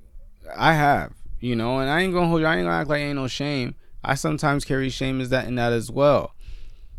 I 0.56 0.74
have, 0.74 1.14
you 1.40 1.56
know, 1.56 1.80
and 1.80 1.90
I 1.90 2.02
ain't 2.02 2.14
gonna 2.14 2.28
hold 2.28 2.42
you. 2.42 2.48
I 2.48 2.58
ain't 2.58 2.66
gonna 2.66 2.78
act 2.78 2.90
like 2.90 3.02
ain't 3.02 3.16
no 3.16 3.28
shame. 3.28 3.74
I 4.04 4.14
sometimes 4.14 4.64
carry 4.64 4.90
shame 4.90 5.20
as 5.20 5.30
that 5.30 5.48
and 5.48 5.58
that 5.58 5.74
as 5.74 5.90
well. 5.90 6.36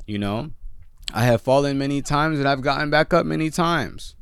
You 0.04 0.18
know, 0.18 0.50
I 1.14 1.22
have 1.24 1.42
fallen 1.42 1.78
many 1.78 2.02
times 2.02 2.40
and 2.40 2.48
I've 2.48 2.62
gotten 2.62 2.90
back 2.90 3.14
up 3.14 3.24
many 3.24 3.50
times. 3.50 4.16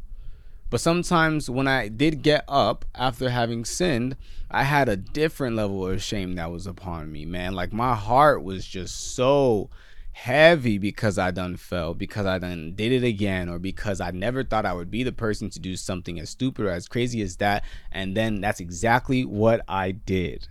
But 0.68 0.80
sometimes 0.80 1.49
when 1.49 1.68
I 1.68 1.88
did 1.88 2.23
get 2.23 2.44
up 2.49 2.85
after 2.94 3.30
having 3.30 3.64
sinned, 3.64 4.16
I 4.50 4.64
had 4.64 4.88
a 4.88 4.96
different 4.96 5.56
level 5.56 5.87
of 5.87 6.02
shame 6.02 6.35
that 6.35 6.50
was 6.50 6.66
upon 6.66 7.12
me, 7.12 7.25
man. 7.25 7.54
Like 7.54 7.73
my 7.73 7.94
heart 7.94 8.42
was 8.42 8.66
just 8.66 9.14
so 9.14 9.70
heavy 10.12 10.78
because 10.78 11.18
I 11.18 11.30
done 11.30 11.56
fell, 11.56 11.94
because 11.94 12.26
I 12.26 12.38
done 12.38 12.73
did 12.75 12.90
it 12.90 13.04
again, 13.04 13.49
or 13.49 13.58
because 13.58 14.00
I 14.00 14.11
never 14.11 14.42
thought 14.42 14.66
I 14.66 14.73
would 14.73 14.90
be 14.90 15.02
the 15.02 15.12
person 15.12 15.50
to 15.50 15.61
do 15.61 15.76
something 15.76 16.18
as 16.18 16.30
stupid 16.30 16.64
or 16.64 16.70
as 16.70 16.88
crazy 16.88 17.23
as 17.23 17.37
that. 17.37 17.64
And 17.92 18.16
then 18.16 18.40
that's 18.40 18.58
exactly 18.58 19.25
what 19.25 19.61
I 19.68 19.92
did. 19.92 20.49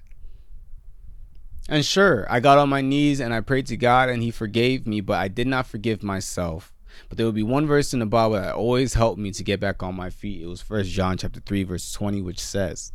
And 1.67 1.84
sure, 1.84 2.27
I 2.29 2.41
got 2.41 2.60
on 2.60 2.69
my 2.69 2.81
knees 2.81 3.19
and 3.19 3.34
I 3.34 3.41
prayed 3.41 3.65
to 3.67 3.77
God 3.77 4.10
and 4.10 4.22
He 4.22 4.29
forgave 4.29 4.86
me, 4.86 5.01
but 5.01 5.17
I 5.17 5.27
did 5.27 5.48
not 5.48 5.65
forgive 5.65 6.03
myself. 6.03 6.72
But 7.10 7.18
there 7.18 7.25
would 7.25 7.36
be 7.36 7.44
one 7.44 7.68
verse 7.68 7.94
in 7.94 8.00
the 8.00 8.06
Bible 8.06 8.36
that 8.36 8.56
always 8.56 8.94
helped 8.94 9.20
me 9.20 9.32
to 9.32 9.44
get 9.44 9.60
back 9.60 9.84
on 9.84 9.96
my 9.96 10.10
feet. 10.10 10.42
It 10.42 10.48
was 10.48 10.62
First 10.62 10.90
John 10.92 11.18
chapter 11.18 11.40
3, 11.40 11.64
verse 11.64 11.92
20, 11.92 12.22
which 12.22 12.40
says, 12.40 12.92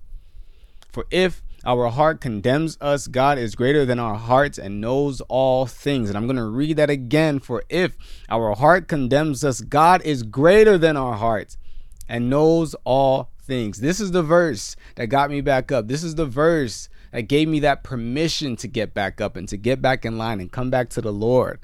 For 0.90 1.06
if 1.10 1.42
our 1.64 1.90
heart 1.90 2.20
condemns 2.20 2.78
us. 2.80 3.06
God 3.06 3.38
is 3.38 3.54
greater 3.54 3.84
than 3.84 3.98
our 3.98 4.14
hearts 4.14 4.58
and 4.58 4.80
knows 4.80 5.20
all 5.22 5.66
things. 5.66 6.08
And 6.08 6.16
I'm 6.16 6.26
going 6.26 6.36
to 6.36 6.44
read 6.44 6.76
that 6.78 6.88
again. 6.88 7.38
For 7.38 7.64
if 7.68 7.96
our 8.28 8.54
heart 8.54 8.88
condemns 8.88 9.44
us, 9.44 9.60
God 9.60 10.02
is 10.02 10.22
greater 10.22 10.78
than 10.78 10.96
our 10.96 11.14
hearts 11.14 11.58
and 12.08 12.30
knows 12.30 12.74
all 12.84 13.30
things. 13.42 13.80
This 13.80 14.00
is 14.00 14.12
the 14.12 14.22
verse 14.22 14.74
that 14.96 15.08
got 15.08 15.30
me 15.30 15.40
back 15.40 15.70
up. 15.70 15.88
This 15.88 16.02
is 16.02 16.14
the 16.14 16.26
verse 16.26 16.88
that 17.12 17.22
gave 17.22 17.48
me 17.48 17.60
that 17.60 17.84
permission 17.84 18.56
to 18.56 18.68
get 18.68 18.94
back 18.94 19.20
up 19.20 19.36
and 19.36 19.48
to 19.48 19.56
get 19.56 19.82
back 19.82 20.04
in 20.04 20.16
line 20.16 20.40
and 20.40 20.50
come 20.50 20.70
back 20.70 20.88
to 20.90 21.02
the 21.02 21.12
Lord. 21.12 21.60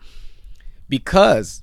Because 0.88 1.62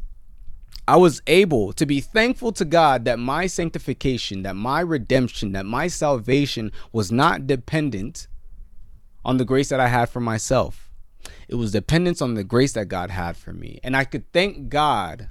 I 0.87 0.97
was 0.97 1.21
able 1.27 1.71
to 1.73 1.85
be 1.85 2.01
thankful 2.01 2.51
to 2.53 2.65
God 2.65 3.05
that 3.05 3.17
my 3.17 3.47
sanctification, 3.47 4.43
that 4.43 4.55
my 4.55 4.81
redemption, 4.81 5.53
that 5.53 5.65
my 5.65 5.87
salvation 5.87 6.71
was 6.91 7.11
not 7.11 7.47
dependent 7.47 8.27
on 9.23 9.37
the 9.37 9.45
grace 9.45 9.69
that 9.69 9.79
I 9.79 9.87
had 9.87 10.09
for 10.09 10.19
myself. 10.19 10.89
It 11.47 11.55
was 11.55 11.71
dependence 11.71 12.21
on 12.21 12.33
the 12.33 12.43
grace 12.43 12.73
that 12.73 12.87
God 12.87 13.11
had 13.11 13.37
for 13.37 13.53
me. 13.53 13.79
And 13.81 13.95
I 13.95 14.03
could 14.03 14.29
thank 14.33 14.67
God 14.67 15.29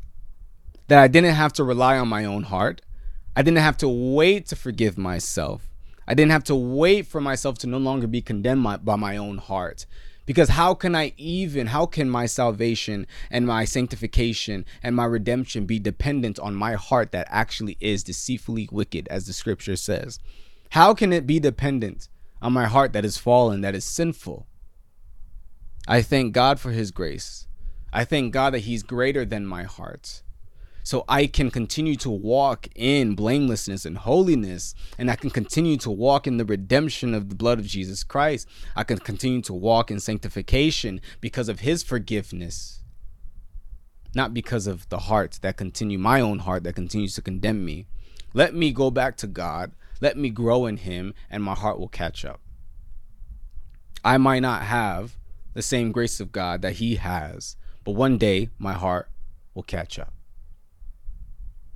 that 0.88 0.98
I 1.02 1.08
didn't 1.08 1.34
have 1.34 1.52
to 1.54 1.64
rely 1.64 1.98
on 1.98 2.08
my 2.08 2.24
own 2.24 2.44
heart. 2.44 2.80
I 3.36 3.42
didn't 3.42 3.58
have 3.58 3.76
to 3.78 3.88
wait 3.88 4.46
to 4.46 4.56
forgive 4.56 4.96
myself. 4.96 5.68
I 6.06 6.14
didn't 6.14 6.32
have 6.32 6.44
to 6.44 6.54
wait 6.54 7.06
for 7.06 7.20
myself 7.20 7.58
to 7.58 7.66
no 7.66 7.78
longer 7.78 8.06
be 8.06 8.22
condemned 8.22 8.84
by 8.84 8.96
my 8.96 9.16
own 9.16 9.38
heart. 9.38 9.86
Because 10.24 10.50
how 10.50 10.74
can 10.74 10.94
I 10.94 11.12
even, 11.16 11.68
how 11.68 11.86
can 11.86 12.08
my 12.08 12.26
salvation 12.26 13.06
and 13.30 13.46
my 13.46 13.64
sanctification 13.64 14.64
and 14.82 14.94
my 14.94 15.04
redemption 15.04 15.66
be 15.66 15.78
dependent 15.78 16.38
on 16.38 16.54
my 16.54 16.74
heart 16.74 17.12
that 17.12 17.26
actually 17.30 17.76
is 17.80 18.04
deceitfully 18.04 18.68
wicked, 18.70 19.08
as 19.08 19.26
the 19.26 19.32
scripture 19.32 19.76
says? 19.76 20.18
How 20.70 20.94
can 20.94 21.12
it 21.12 21.26
be 21.26 21.40
dependent 21.40 22.08
on 22.40 22.52
my 22.52 22.66
heart 22.66 22.92
that 22.92 23.04
is 23.04 23.18
fallen, 23.18 23.60
that 23.62 23.74
is 23.74 23.84
sinful? 23.84 24.46
I 25.88 26.02
thank 26.02 26.32
God 26.32 26.60
for 26.60 26.70
his 26.70 26.92
grace. 26.92 27.46
I 27.92 28.04
thank 28.04 28.32
God 28.32 28.54
that 28.54 28.60
he's 28.60 28.82
greater 28.82 29.24
than 29.24 29.44
my 29.44 29.64
heart 29.64 30.22
so 30.82 31.04
I 31.08 31.26
can 31.26 31.50
continue 31.50 31.94
to 31.96 32.10
walk 32.10 32.68
in 32.74 33.14
blamelessness 33.14 33.84
and 33.84 33.96
holiness, 33.96 34.74
and 34.98 35.10
I 35.10 35.16
can 35.16 35.30
continue 35.30 35.76
to 35.78 35.90
walk 35.90 36.26
in 36.26 36.38
the 36.38 36.44
redemption 36.44 37.14
of 37.14 37.28
the 37.28 37.34
blood 37.34 37.58
of 37.58 37.66
Jesus 37.66 38.02
Christ. 38.02 38.48
I 38.74 38.84
can 38.84 38.98
continue 38.98 39.42
to 39.42 39.52
walk 39.52 39.90
in 39.90 40.00
sanctification 40.00 41.00
because 41.20 41.48
of 41.48 41.60
his 41.60 41.82
forgiveness, 41.82 42.80
not 44.14 44.34
because 44.34 44.66
of 44.66 44.88
the 44.88 44.98
heart 44.98 45.38
that 45.42 45.56
continue 45.56 45.98
my 45.98 46.20
own 46.20 46.40
heart 46.40 46.64
that 46.64 46.74
continues 46.74 47.14
to 47.14 47.22
condemn 47.22 47.64
me. 47.64 47.86
Let 48.34 48.54
me 48.54 48.72
go 48.72 48.90
back 48.90 49.16
to 49.18 49.26
God. 49.26 49.72
Let 50.00 50.16
me 50.16 50.30
grow 50.30 50.66
in 50.66 50.78
him, 50.78 51.14
and 51.30 51.44
my 51.44 51.54
heart 51.54 51.78
will 51.78 51.88
catch 51.88 52.24
up. 52.24 52.40
I 54.04 54.18
might 54.18 54.40
not 54.40 54.62
have 54.62 55.16
the 55.54 55.62
same 55.62 55.92
grace 55.92 56.18
of 56.18 56.32
God 56.32 56.60
that 56.62 56.74
he 56.74 56.96
has, 56.96 57.56
but 57.84 57.92
one 57.92 58.18
day 58.18 58.48
my 58.58 58.72
heart 58.72 59.08
will 59.54 59.62
catch 59.62 59.96
up 59.96 60.12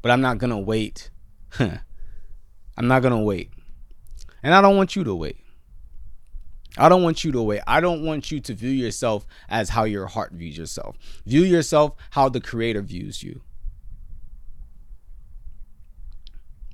but 0.02 0.10
I'm 0.10 0.20
not 0.20 0.38
gonna 0.38 0.58
wait. 0.58 1.10
I'm 1.58 2.88
not 2.88 3.02
gonna 3.02 3.22
wait. 3.22 3.50
And 4.42 4.54
I 4.54 4.60
don't 4.60 4.76
want 4.76 4.96
you 4.96 5.04
to 5.04 5.14
wait. 5.14 5.38
I 6.78 6.88
don't 6.88 7.02
want 7.02 7.24
you 7.24 7.32
to 7.32 7.42
wait. 7.42 7.62
I 7.66 7.80
don't 7.80 8.04
want 8.04 8.30
you 8.30 8.40
to 8.40 8.54
view 8.54 8.70
yourself 8.70 9.26
as 9.48 9.70
how 9.70 9.84
your 9.84 10.06
heart 10.06 10.32
views 10.32 10.58
yourself. 10.58 10.96
View 11.24 11.42
yourself 11.42 11.94
how 12.10 12.28
the 12.28 12.40
Creator 12.40 12.82
views 12.82 13.22
you. 13.22 13.40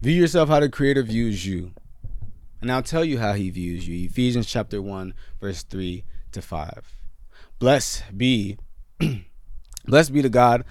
View 0.01 0.21
yourself 0.21 0.49
how 0.49 0.59
the 0.59 0.69
Creator 0.69 1.05
views 1.05 1.47
you. 1.47 1.73
And 2.61 2.71
I'll 2.71 2.83
tell 2.83 3.05
you 3.05 3.19
how 3.19 3.35
He 3.35 3.51
views 3.51 3.87
you. 3.87 4.07
Ephesians 4.07 4.47
chapter 4.47 4.83
1, 4.83 5.15
verse 5.41 5.63
3 5.63 6.05
to 6.33 6.43
5. 6.43 6.93
Blessed 7.61 8.05
be, 8.17 8.59
blessed 9.87 10.13
be 10.13 10.21
the 10.21 10.29
God 10.29 10.65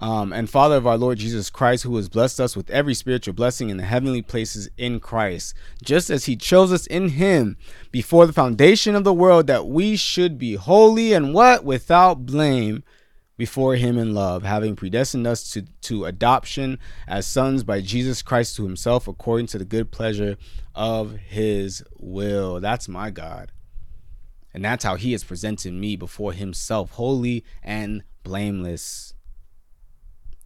um, 0.00 0.32
and 0.32 0.48
Father 0.48 0.76
of 0.76 0.86
our 0.86 0.96
Lord 0.96 1.18
Jesus 1.18 1.50
Christ, 1.50 1.82
who 1.82 1.96
has 1.96 2.08
blessed 2.08 2.40
us 2.40 2.56
with 2.56 2.70
every 2.70 2.94
spiritual 2.94 3.34
blessing 3.34 3.68
in 3.68 3.78
the 3.78 3.84
heavenly 3.84 4.22
places 4.22 4.70
in 4.76 5.00
Christ, 5.00 5.54
just 5.82 6.08
as 6.08 6.26
He 6.26 6.36
chose 6.36 6.72
us 6.72 6.86
in 6.86 7.10
Him 7.10 7.56
before 7.90 8.26
the 8.26 8.32
foundation 8.32 8.94
of 8.94 9.04
the 9.04 9.12
world, 9.12 9.48
that 9.48 9.66
we 9.66 9.96
should 9.96 10.38
be 10.38 10.54
holy 10.54 11.12
and 11.12 11.34
what? 11.34 11.64
Without 11.64 12.26
blame 12.26 12.84
before 13.36 13.74
Him 13.74 13.98
in 13.98 14.14
love, 14.14 14.44
having 14.44 14.76
predestined 14.76 15.26
us 15.26 15.50
to, 15.52 15.62
to 15.82 16.04
adoption 16.04 16.78
as 17.08 17.26
sons 17.26 17.64
by 17.64 17.80
Jesus 17.80 18.22
Christ 18.22 18.54
to 18.56 18.64
Himself, 18.64 19.08
according 19.08 19.48
to 19.48 19.58
the 19.58 19.64
good 19.64 19.90
pleasure 19.90 20.36
of 20.76 21.16
His 21.16 21.82
will. 21.98 22.60
That's 22.60 22.88
my 22.88 23.10
God. 23.10 23.50
And 24.54 24.64
that's 24.64 24.84
how 24.84 24.94
He 24.94 25.10
has 25.10 25.24
presented 25.24 25.72
me 25.72 25.96
before 25.96 26.32
Himself, 26.32 26.92
holy 26.92 27.44
and 27.64 28.04
blameless 28.22 29.14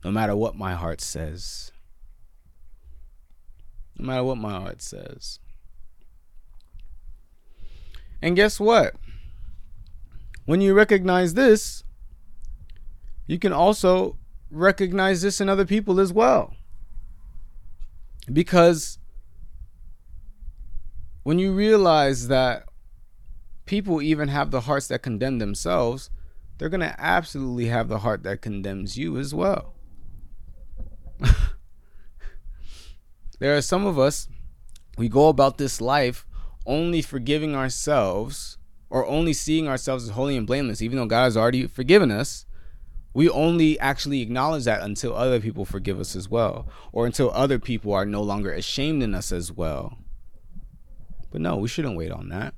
no 0.04 0.10
matter 0.10 0.34
what 0.34 0.56
my 0.56 0.74
heart 0.74 1.00
says. 1.00 1.72
No 3.98 4.06
matter 4.06 4.24
what 4.24 4.38
my 4.38 4.52
heart 4.52 4.82
says. 4.82 5.38
And 8.20 8.36
guess 8.36 8.58
what? 8.58 8.94
When 10.44 10.60
you 10.60 10.74
recognize 10.74 11.34
this, 11.34 11.84
you 13.26 13.38
can 13.38 13.52
also 13.52 14.18
recognize 14.50 15.22
this 15.22 15.40
in 15.40 15.48
other 15.48 15.64
people 15.64 16.00
as 16.00 16.12
well. 16.12 16.54
Because 18.32 18.98
when 21.22 21.38
you 21.38 21.52
realize 21.52 22.28
that 22.28 22.64
people 23.66 24.02
even 24.02 24.28
have 24.28 24.50
the 24.50 24.62
hearts 24.62 24.88
that 24.88 25.02
condemn 25.02 25.38
themselves, 25.38 26.10
they're 26.58 26.68
going 26.68 26.80
to 26.80 27.00
absolutely 27.00 27.66
have 27.66 27.88
the 27.88 28.00
heart 28.00 28.22
that 28.24 28.42
condemns 28.42 28.96
you 28.96 29.16
as 29.18 29.34
well. 29.34 29.74
there 33.38 33.56
are 33.56 33.62
some 33.62 33.86
of 33.86 33.98
us, 33.98 34.28
we 34.98 35.08
go 35.08 35.28
about 35.28 35.58
this 35.58 35.80
life 35.80 36.26
only 36.66 37.02
forgiving 37.02 37.54
ourselves 37.54 38.58
or 38.90 39.06
only 39.06 39.32
seeing 39.32 39.66
ourselves 39.68 40.04
as 40.04 40.10
holy 40.10 40.36
and 40.36 40.46
blameless, 40.46 40.82
even 40.82 40.98
though 40.98 41.06
God 41.06 41.24
has 41.24 41.36
already 41.36 41.66
forgiven 41.66 42.10
us. 42.10 42.44
We 43.14 43.28
only 43.28 43.78
actually 43.80 44.20
acknowledge 44.20 44.64
that 44.64 44.82
until 44.82 45.14
other 45.14 45.40
people 45.40 45.64
forgive 45.64 46.00
us 46.00 46.14
as 46.16 46.28
well, 46.28 46.68
or 46.92 47.06
until 47.06 47.30
other 47.32 47.58
people 47.58 47.92
are 47.92 48.06
no 48.06 48.22
longer 48.22 48.52
ashamed 48.52 49.02
in 49.02 49.14
us 49.14 49.32
as 49.32 49.52
well. 49.52 49.98
But 51.30 51.40
no, 51.40 51.56
we 51.56 51.68
shouldn't 51.68 51.96
wait 51.96 52.10
on 52.10 52.28
that. 52.28 52.54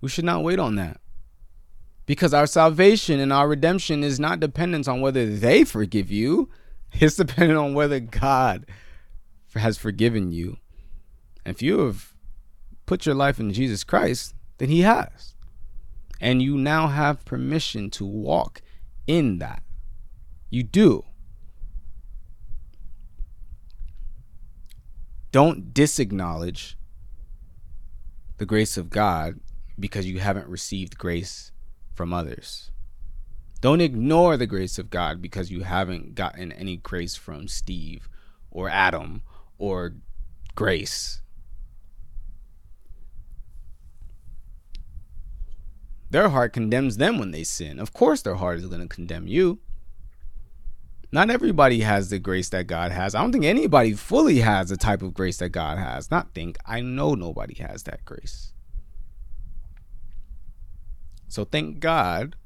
We 0.00 0.08
should 0.08 0.24
not 0.24 0.42
wait 0.42 0.58
on 0.58 0.76
that. 0.76 1.00
Because 2.06 2.32
our 2.32 2.46
salvation 2.46 3.20
and 3.20 3.32
our 3.32 3.48
redemption 3.48 4.02
is 4.02 4.18
not 4.18 4.40
dependent 4.40 4.88
on 4.88 5.02
whether 5.02 5.26
they 5.26 5.64
forgive 5.64 6.10
you. 6.10 6.48
It's 7.00 7.16
dependent 7.16 7.58
on 7.58 7.74
whether 7.74 8.00
God 8.00 8.66
has 9.54 9.78
forgiven 9.78 10.32
you. 10.32 10.56
If 11.44 11.62
you 11.62 11.80
have 11.80 12.14
put 12.86 13.06
your 13.06 13.14
life 13.14 13.38
in 13.38 13.52
Jesus 13.52 13.84
Christ, 13.84 14.34
then 14.58 14.68
He 14.68 14.80
has. 14.80 15.34
And 16.20 16.42
you 16.42 16.56
now 16.56 16.88
have 16.88 17.24
permission 17.24 17.90
to 17.90 18.04
walk 18.04 18.62
in 19.06 19.38
that. 19.38 19.62
You 20.50 20.62
do. 20.62 21.04
Don't 25.30 25.74
disacknowledge 25.74 26.76
the 28.38 28.46
grace 28.46 28.76
of 28.76 28.90
God 28.90 29.40
because 29.78 30.06
you 30.06 30.18
haven't 30.18 30.48
received 30.48 30.98
grace 30.98 31.52
from 31.94 32.12
others. 32.12 32.70
Don't 33.60 33.80
ignore 33.80 34.36
the 34.36 34.46
grace 34.46 34.78
of 34.78 34.90
God 34.90 35.20
because 35.20 35.50
you 35.50 35.62
haven't 35.62 36.14
gotten 36.14 36.52
any 36.52 36.76
grace 36.76 37.16
from 37.16 37.48
Steve 37.48 38.08
or 38.50 38.68
Adam 38.68 39.22
or 39.58 39.94
Grace. 40.54 41.22
Their 46.10 46.30
heart 46.30 46.52
condemns 46.52 46.96
them 46.96 47.18
when 47.18 47.32
they 47.32 47.44
sin. 47.44 47.78
Of 47.78 47.92
course, 47.92 48.22
their 48.22 48.36
heart 48.36 48.58
is 48.58 48.66
going 48.66 48.80
to 48.80 48.88
condemn 48.88 49.26
you. 49.26 49.58
Not 51.10 51.30
everybody 51.30 51.80
has 51.80 52.10
the 52.10 52.18
grace 52.18 52.48
that 52.50 52.66
God 52.66 52.92
has. 52.92 53.14
I 53.14 53.20
don't 53.20 53.32
think 53.32 53.44
anybody 53.44 53.94
fully 53.94 54.40
has 54.40 54.68
the 54.68 54.76
type 54.76 55.02
of 55.02 55.14
grace 55.14 55.38
that 55.38 55.50
God 55.50 55.78
has. 55.78 56.10
Not 56.10 56.34
think, 56.34 56.58
I 56.66 56.80
know 56.80 57.14
nobody 57.14 57.54
has 57.62 57.84
that 57.84 58.04
grace. 58.04 58.52
So 61.28 61.44
thank 61.44 61.80
God 61.80 62.36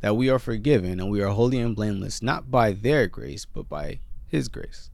that 0.00 0.16
we 0.16 0.30
are 0.30 0.38
forgiven 0.38 1.00
and 1.00 1.10
we 1.10 1.22
are 1.22 1.28
holy 1.28 1.58
and 1.58 1.76
blameless, 1.76 2.22
not 2.22 2.50
by 2.50 2.72
their 2.72 3.06
grace, 3.06 3.44
but 3.44 3.68
by 3.68 4.00
His 4.26 4.48
grace. 4.48 4.90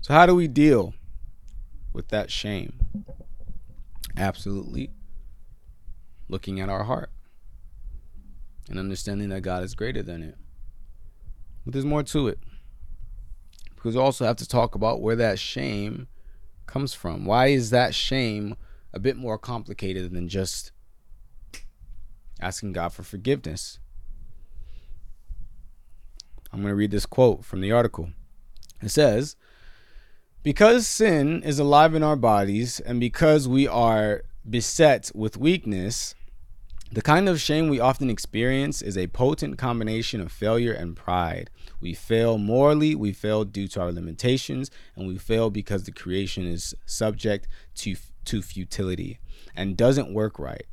So, 0.00 0.14
how 0.14 0.26
do 0.26 0.34
we 0.34 0.48
deal 0.48 0.94
with 1.92 2.08
that 2.08 2.30
shame? 2.30 2.80
Absolutely 4.16 4.90
looking 6.28 6.60
at 6.60 6.68
our 6.68 6.84
heart 6.84 7.10
and 8.68 8.78
understanding 8.78 9.28
that 9.30 9.42
God 9.42 9.62
is 9.62 9.74
greater 9.74 10.02
than 10.02 10.22
it. 10.22 10.36
But 11.64 11.74
there's 11.74 11.84
more 11.84 12.02
to 12.04 12.28
it. 12.28 12.38
Because 13.74 13.94
we 13.94 14.00
also 14.00 14.24
have 14.24 14.36
to 14.36 14.48
talk 14.48 14.74
about 14.74 15.00
where 15.00 15.16
that 15.16 15.38
shame 15.38 16.06
comes 16.66 16.94
from. 16.94 17.24
Why 17.24 17.48
is 17.48 17.70
that 17.70 17.94
shame? 17.94 18.56
A 18.92 18.98
bit 18.98 19.16
more 19.16 19.38
complicated 19.38 20.12
than 20.12 20.28
just 20.28 20.72
asking 22.40 22.72
God 22.72 22.92
for 22.92 23.02
forgiveness. 23.02 23.78
I'm 26.52 26.60
going 26.60 26.72
to 26.72 26.76
read 26.76 26.90
this 26.90 27.06
quote 27.06 27.44
from 27.44 27.60
the 27.60 27.72
article. 27.72 28.10
It 28.82 28.90
says, 28.90 29.36
Because 30.42 30.86
sin 30.86 31.42
is 31.42 31.58
alive 31.58 31.94
in 31.94 32.02
our 32.02 32.16
bodies, 32.16 32.80
and 32.80 32.98
because 32.98 33.46
we 33.46 33.68
are 33.68 34.22
beset 34.48 35.12
with 35.14 35.36
weakness, 35.36 36.14
The 36.92 37.02
kind 37.02 37.28
of 37.28 37.40
shame 37.40 37.68
we 37.68 37.78
often 37.78 38.10
experience 38.10 38.82
is 38.82 38.98
a 38.98 39.06
potent 39.06 39.58
combination 39.58 40.20
of 40.20 40.32
failure 40.32 40.72
and 40.72 40.96
pride. 40.96 41.48
We 41.80 41.94
fail 41.94 42.36
morally, 42.36 42.96
we 42.96 43.12
fail 43.12 43.44
due 43.44 43.68
to 43.68 43.80
our 43.80 43.92
limitations, 43.92 44.72
and 44.96 45.06
we 45.06 45.16
fail 45.16 45.50
because 45.50 45.84
the 45.84 45.92
creation 45.92 46.48
is 46.48 46.74
subject 46.86 47.46
to, 47.76 47.94
to 48.24 48.42
futility 48.42 49.20
and 49.54 49.76
doesn't 49.76 50.12
work 50.12 50.40
right. 50.40 50.64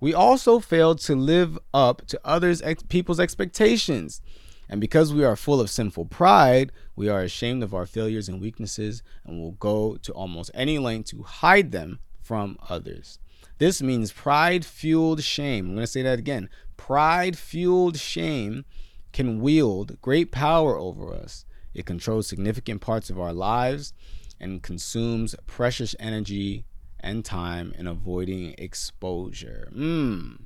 We 0.00 0.14
also 0.14 0.60
fail 0.60 0.94
to 0.94 1.14
live 1.14 1.58
up 1.74 2.06
to 2.06 2.18
others 2.24 2.62
ex- 2.62 2.82
people's 2.84 3.20
expectations. 3.20 4.22
And 4.70 4.80
because 4.80 5.12
we 5.12 5.24
are 5.24 5.36
full 5.36 5.60
of 5.60 5.68
sinful 5.68 6.06
pride, 6.06 6.72
we 6.96 7.10
are 7.10 7.20
ashamed 7.20 7.62
of 7.62 7.74
our 7.74 7.84
failures 7.84 8.30
and 8.30 8.40
weaknesses 8.40 9.02
and 9.26 9.38
will 9.38 9.52
go 9.52 9.96
to 9.96 10.12
almost 10.12 10.50
any 10.54 10.78
length 10.78 11.10
to 11.10 11.22
hide 11.22 11.72
them 11.72 11.98
from 12.22 12.56
others. 12.66 13.18
This 13.58 13.80
means 13.80 14.12
pride 14.12 14.64
fueled 14.64 15.22
shame. 15.22 15.66
I'm 15.66 15.74
going 15.74 15.84
to 15.84 15.86
say 15.86 16.02
that 16.02 16.18
again. 16.18 16.48
Pride 16.76 17.38
fueled 17.38 17.96
shame 17.98 18.64
can 19.12 19.40
wield 19.40 20.00
great 20.02 20.30
power 20.30 20.76
over 20.76 21.12
us. 21.14 21.46
It 21.72 21.86
controls 21.86 22.26
significant 22.26 22.80
parts 22.80 23.08
of 23.10 23.18
our 23.18 23.32
lives 23.32 23.92
and 24.38 24.62
consumes 24.62 25.34
precious 25.46 25.94
energy 25.98 26.66
and 27.00 27.24
time 27.24 27.72
in 27.78 27.86
avoiding 27.86 28.54
exposure. 28.58 29.70
Mm. 29.74 30.42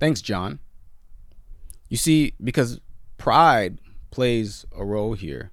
Thanks, 0.00 0.20
Jon. 0.20 0.58
You 1.88 1.96
see, 1.96 2.34
because 2.42 2.80
pride 3.18 3.78
plays 4.10 4.66
a 4.76 4.84
role 4.84 5.12
here. 5.12 5.51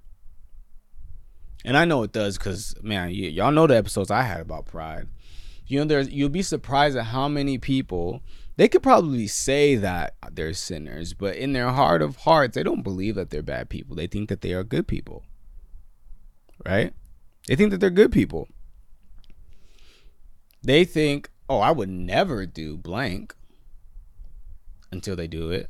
And 1.65 1.77
I 1.77 1.85
know 1.85 2.03
it 2.03 2.11
does 2.11 2.37
because, 2.37 2.75
man, 2.81 3.07
y- 3.07 3.13
y'all 3.13 3.51
know 3.51 3.67
the 3.67 3.75
episodes 3.75 4.09
I 4.11 4.23
had 4.23 4.41
about 4.41 4.65
pride. 4.65 5.07
You 5.67 5.79
know 5.79 5.85
there's 5.85 6.09
you'll 6.09 6.29
be 6.29 6.41
surprised 6.41 6.97
at 6.97 7.05
how 7.05 7.27
many 7.27 7.59
people 7.59 8.23
they 8.55 8.67
could 8.67 8.81
probably 8.81 9.27
say 9.27 9.75
that 9.75 10.15
they're 10.31 10.53
sinners 10.53 11.13
but 11.13 11.35
in 11.35 11.53
their 11.53 11.69
heart 11.69 12.01
of 12.01 12.15
hearts 12.17 12.55
they 12.55 12.63
don't 12.63 12.81
believe 12.81 13.13
that 13.15 13.29
they're 13.29 13.43
bad 13.43 13.69
people. 13.69 13.95
They 13.95 14.07
think 14.07 14.29
that 14.29 14.41
they 14.41 14.53
are 14.53 14.63
good 14.63 14.87
people. 14.87 15.23
Right? 16.65 16.91
They 17.47 17.55
think 17.55 17.69
that 17.69 17.79
they're 17.79 17.91
good 17.91 18.11
people. 18.11 18.47
They 20.63 20.85
think 20.85 21.29
oh 21.49 21.59
i 21.59 21.71
would 21.71 21.89
never 21.89 22.45
do 22.45 22.77
blank 22.77 23.35
until 24.91 25.15
they 25.15 25.27
do 25.27 25.49
it 25.49 25.69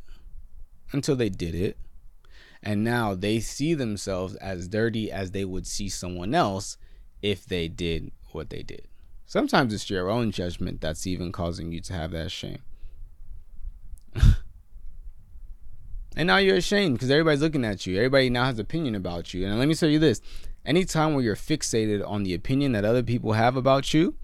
until 0.92 1.16
they 1.16 1.30
did 1.30 1.56
it 1.56 1.78
and 2.62 2.84
now 2.84 3.16
they 3.16 3.40
see 3.40 3.74
themselves 3.74 4.36
as 4.36 4.68
dirty 4.68 5.12
as 5.12 5.32
they 5.32 5.46
would 5.46 5.66
see 5.66 5.90
someone 5.90 6.34
else 6.34 6.78
if 7.22 7.46
they 7.46 7.68
did 7.68 8.12
what 8.32 8.50
they 8.50 8.64
did 8.64 8.90
Sometimes 9.30 9.72
it's 9.76 9.92
your 9.92 10.10
own 10.10 10.32
judgment 10.32 10.82
that's 10.82 11.06
even 11.06 11.32
causing 11.32 11.72
you 11.72 11.82
to 11.82 11.94
have 11.94 12.10
that 12.14 12.32
shame. 12.32 12.64
and 16.16 16.26
now 16.26 16.38
you're 16.38 16.56
ashamed 16.56 16.96
because 16.96 17.12
everybody's 17.12 17.44
looking 17.44 17.64
at 17.64 17.86
you. 17.86 17.96
Everybody 17.96 18.32
now 18.32 18.46
has 18.46 18.58
opinion 18.58 18.96
about 18.96 19.32
you. 19.36 19.46
And 19.46 19.60
let 19.60 19.68
me 19.68 19.76
tell 19.76 19.88
you 19.88 20.00
this 20.00 20.20
anytime 20.66 21.14
where 21.14 21.24
you're 21.24 21.36
fixated 21.36 22.04
on 22.10 22.24
the 22.24 22.34
opinion 22.34 22.72
that 22.72 22.86
other 22.86 23.04
people 23.04 23.34
have 23.34 23.56
about 23.56 23.94
you, 23.94 24.16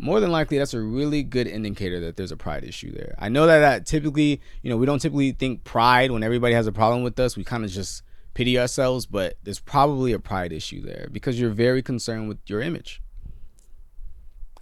more 0.00 0.18
than 0.18 0.32
likely 0.32 0.56
that's 0.56 0.72
a 0.72 0.80
really 0.80 1.22
good 1.22 1.46
indicator 1.46 2.00
that 2.00 2.16
there's 2.16 2.32
a 2.32 2.36
pride 2.36 2.64
issue 2.64 2.90
there. 2.90 3.14
I 3.18 3.28
know 3.28 3.46
that 3.46 3.58
that 3.58 3.86
typically, 3.86 4.40
you 4.62 4.70
know, 4.70 4.78
we 4.78 4.86
don't 4.86 4.98
typically 4.98 5.32
think 5.32 5.62
pride 5.62 6.10
when 6.10 6.22
everybody 6.22 6.54
has 6.54 6.66
a 6.66 6.72
problem 6.72 7.02
with 7.02 7.18
us. 7.20 7.36
We 7.36 7.44
kind 7.44 7.64
of 7.64 7.70
just 7.70 8.02
pity 8.32 8.58
ourselves, 8.58 9.04
but 9.04 9.36
there's 9.42 9.60
probably 9.60 10.12
a 10.12 10.18
pride 10.18 10.52
issue 10.52 10.80
there 10.80 11.08
because 11.12 11.38
you're 11.38 11.50
very 11.50 11.82
concerned 11.82 12.28
with 12.28 12.38
your 12.46 12.62
image. 12.62 13.02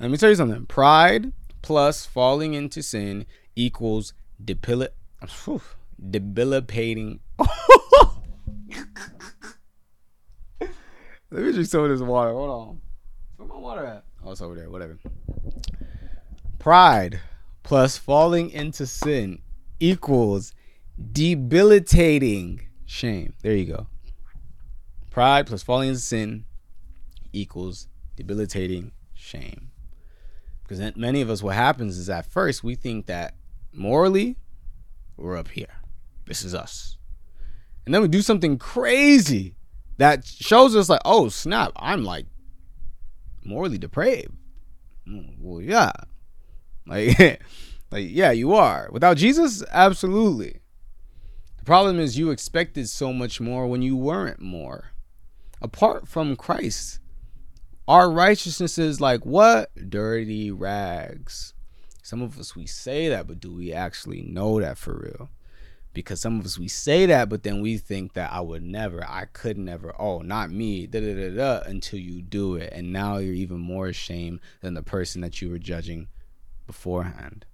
Let 0.01 0.11
me 0.11 0.16
tell 0.16 0.29
you 0.29 0.35
something. 0.35 0.66
Pride 0.66 1.33
plus 1.62 2.05
falling 2.05 2.55
into 2.55 2.83
sin 2.83 3.24
equals 3.55 4.14
debil- 4.44 4.88
debilitating. 6.11 7.20
Let 11.31 11.42
me 11.42 11.53
drink 11.53 11.68
some 11.68 11.85
of 11.85 11.90
this 11.90 12.01
water. 12.01 12.33
Hold 12.33 12.51
on. 12.51 12.81
Where 13.37 13.48
my 13.48 13.57
water 13.57 13.85
at? 13.85 14.05
Oh, 14.25 14.33
it's 14.33 14.41
over 14.41 14.55
there. 14.55 14.71
Whatever. 14.71 14.99
Pride 16.59 17.21
plus 17.63 17.97
falling 17.97 18.51
into 18.51 18.87
sin 18.87 19.41
equals 19.81 20.53
debilitating 21.13 22.69
shame. 22.85 23.35
There 23.43 23.55
you 23.55 23.67
go. 23.67 23.87
Pride 25.11 25.47
plus 25.47 25.63
falling 25.63 25.89
into 25.91 26.01
sin 26.01 26.45
equals 27.33 27.89
debilitating 28.17 28.93
shame. 29.15 29.71
Because 30.63 30.97
many 30.97 31.21
of 31.21 31.31
us, 31.31 31.43
what 31.43 31.55
happens 31.55 31.97
is 31.97 32.11
at 32.11 32.27
first 32.27 32.63
we 32.63 32.75
think 32.75 33.07
that 33.07 33.35
morally, 33.73 34.37
we're 35.17 35.37
up 35.37 35.49
here. 35.49 35.81
This 36.27 36.45
is 36.45 36.55
us. 36.55 36.99
And 37.87 37.95
then 37.95 38.03
we 38.03 38.09
do 38.09 38.21
something 38.21 38.59
crazy 38.59 39.55
that 39.97 40.27
shows 40.27 40.77
us, 40.77 40.89
like, 40.89 41.01
oh, 41.05 41.29
snap, 41.29 41.73
I'm 41.77 42.05
like 42.05 42.27
morally 43.49 43.79
depraved. 43.79 44.35
Mm, 45.09 45.37
well, 45.41 45.61
yeah. 45.61 45.93
Like, 46.87 47.19
like, 47.91 48.07
yeah, 48.09 48.31
you 48.31 48.55
are. 48.55 48.89
Without 48.93 49.17
Jesus, 49.17 49.65
absolutely. 49.71 50.61
The 51.59 51.65
problem 51.65 51.99
is 51.99 52.19
you 52.19 52.31
expected 52.31 52.89
so 52.89 53.13
much 53.13 53.41
more 53.41 53.67
when 53.67 53.83
you 53.83 53.97
weren't 53.97 54.41
more. 54.41 54.93
Apart 55.61 56.07
from 56.07 56.37
Christ, 56.37 57.01
our 57.89 58.11
righteousness 58.11 58.79
is 58.79 59.01
like 59.01 59.25
what? 59.25 59.71
Dirty 59.91 60.51
rags. 60.51 61.55
Some 62.03 62.23
of 62.23 62.39
us 62.39 62.55
we 62.55 62.67
say 62.67 63.09
that, 63.09 63.27
but 63.27 63.41
do 63.41 63.53
we 63.53 63.73
actually 63.73 64.23
know 64.23 64.61
that 64.61 64.79
for 64.79 64.95
real? 64.95 65.31
Because 65.99 66.21
some 66.21 66.39
of 66.39 66.47
us 66.47 66.57
we 66.57 66.69
say 66.69 67.07
that, 67.07 67.29
but 67.29 67.43
then 67.43 67.61
we 67.61 67.77
think 67.77 68.13
that 68.13 68.33
I 68.33 68.41
would 68.41 68.63
never, 68.63 69.05
I 69.05 69.25
could 69.25 69.59
never, 69.59 69.93
oh, 70.01 70.21
not 70.21 70.49
me, 70.49 70.87
da 70.87 71.01
da 71.01 71.13
da 71.13 71.31
da, 71.35 71.69
until 71.69 71.99
you 71.99 72.23
do 72.23 72.55
it. 72.55 72.73
And 72.73 72.93
now 72.93 73.17
you're 73.17 73.35
even 73.35 73.59
more 73.59 73.89
ashamed 73.89 74.39
than 74.61 74.75
the 74.75 74.83
person 74.85 75.23
that 75.23 75.43
you 75.43 75.51
were 75.51 75.59
judging 75.59 76.07
beforehand. 76.69 77.47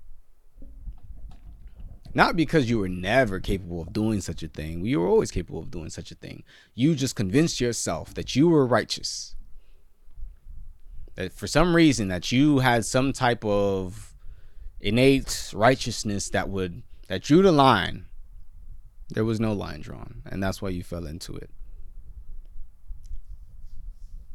Not 2.12 2.36
because 2.36 2.68
you 2.68 2.80
were 2.80 2.88
never 2.90 3.40
capable 3.40 3.80
of 3.80 3.94
doing 3.94 4.20
such 4.20 4.42
a 4.42 4.48
thing. 4.48 4.84
You 4.84 5.00
were 5.00 5.08
always 5.08 5.30
capable 5.30 5.60
of 5.60 5.70
doing 5.70 5.88
such 5.88 6.10
a 6.10 6.14
thing. 6.14 6.44
You 6.74 6.94
just 6.94 7.16
convinced 7.16 7.62
yourself 7.62 8.12
that 8.12 8.36
you 8.36 8.50
were 8.50 8.66
righteous 8.66 9.36
that 11.14 11.32
for 11.32 11.46
some 11.46 11.74
reason 11.74 12.08
that 12.08 12.30
you 12.30 12.58
had 12.58 12.84
some 12.84 13.14
type 13.14 13.42
of 13.42 14.14
innate 14.82 15.50
righteousness 15.54 16.28
that 16.28 16.50
would 16.50 16.82
that 17.08 17.22
drew 17.22 17.40
the 17.40 17.52
line 17.52 18.04
there 19.10 19.24
was 19.24 19.40
no 19.40 19.52
line 19.52 19.80
drawn 19.80 20.22
and 20.26 20.42
that's 20.42 20.60
why 20.60 20.68
you 20.68 20.82
fell 20.82 21.06
into 21.06 21.34
it. 21.36 21.50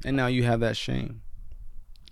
And 0.06 0.16
now 0.16 0.28
you 0.28 0.44
have 0.44 0.62
that 0.62 0.78
shame. 0.78 1.22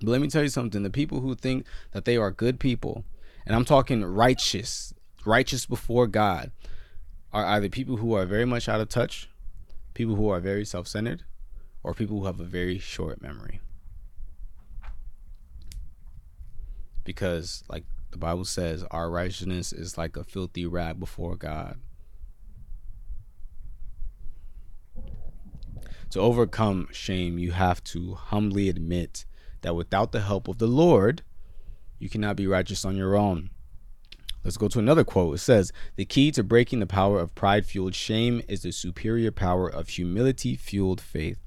But 0.01 0.11
let 0.11 0.21
me 0.21 0.27
tell 0.27 0.43
you 0.43 0.49
something. 0.49 0.83
The 0.83 0.89
people 0.89 1.21
who 1.21 1.35
think 1.35 1.65
that 1.91 2.05
they 2.05 2.17
are 2.17 2.31
good 2.31 2.59
people 2.59 3.03
and 3.45 3.55
i'm 3.55 3.65
talking 3.65 4.03
righteous 4.03 4.93
righteous 5.25 5.65
before 5.65 6.05
god 6.05 6.51
are 7.31 7.45
either 7.45 7.69
people 7.69 7.97
who 7.97 8.13
are 8.13 8.25
very 8.25 8.45
much 8.45 8.67
out 8.67 8.81
of 8.81 8.89
touch 8.89 9.29
people 9.97 10.15
who 10.15 10.29
are 10.29 10.39
very 10.39 10.63
self-centered 10.63 11.23
or 11.81 11.91
people 11.91 12.19
who 12.19 12.25
have 12.27 12.39
a 12.39 12.43
very 12.43 12.77
short 12.77 13.19
memory. 13.19 13.59
Because 17.03 17.63
like 17.67 17.85
the 18.11 18.17
Bible 18.17 18.45
says 18.45 18.85
our 18.91 19.09
righteousness 19.09 19.73
is 19.73 19.97
like 19.97 20.15
a 20.15 20.23
filthy 20.23 20.67
rag 20.67 20.99
before 20.99 21.35
God. 21.35 21.79
To 26.11 26.21
overcome 26.21 26.87
shame, 26.91 27.37
you 27.37 27.51
have 27.51 27.83
to 27.85 28.13
humbly 28.15 28.69
admit 28.69 29.25
that 29.61 29.75
without 29.75 30.13
the 30.13 30.21
help 30.21 30.47
of 30.47 30.57
the 30.57 30.67
Lord, 30.67 31.21
you 31.99 32.09
cannot 32.09 32.37
be 32.37 32.47
righteous 32.47 32.85
on 32.85 32.95
your 32.95 33.15
own. 33.15 33.49
Let's 34.43 34.55
go 34.55 34.69
to 34.69 34.79
another 34.79 35.03
quote. 35.03 35.35
It 35.35 35.39
says, 35.39 35.73
The 35.97 36.05
key 36.05 36.31
to 36.31 36.43
breaking 36.43 36.79
the 36.79 36.87
power 36.87 37.19
of 37.19 37.35
pride 37.35 37.65
fueled 37.65 37.95
shame 37.95 38.41
is 38.47 38.61
the 38.61 38.71
superior 38.71 39.31
power 39.31 39.67
of 39.67 39.89
humility 39.89 40.55
fueled 40.55 41.01
faith, 41.01 41.39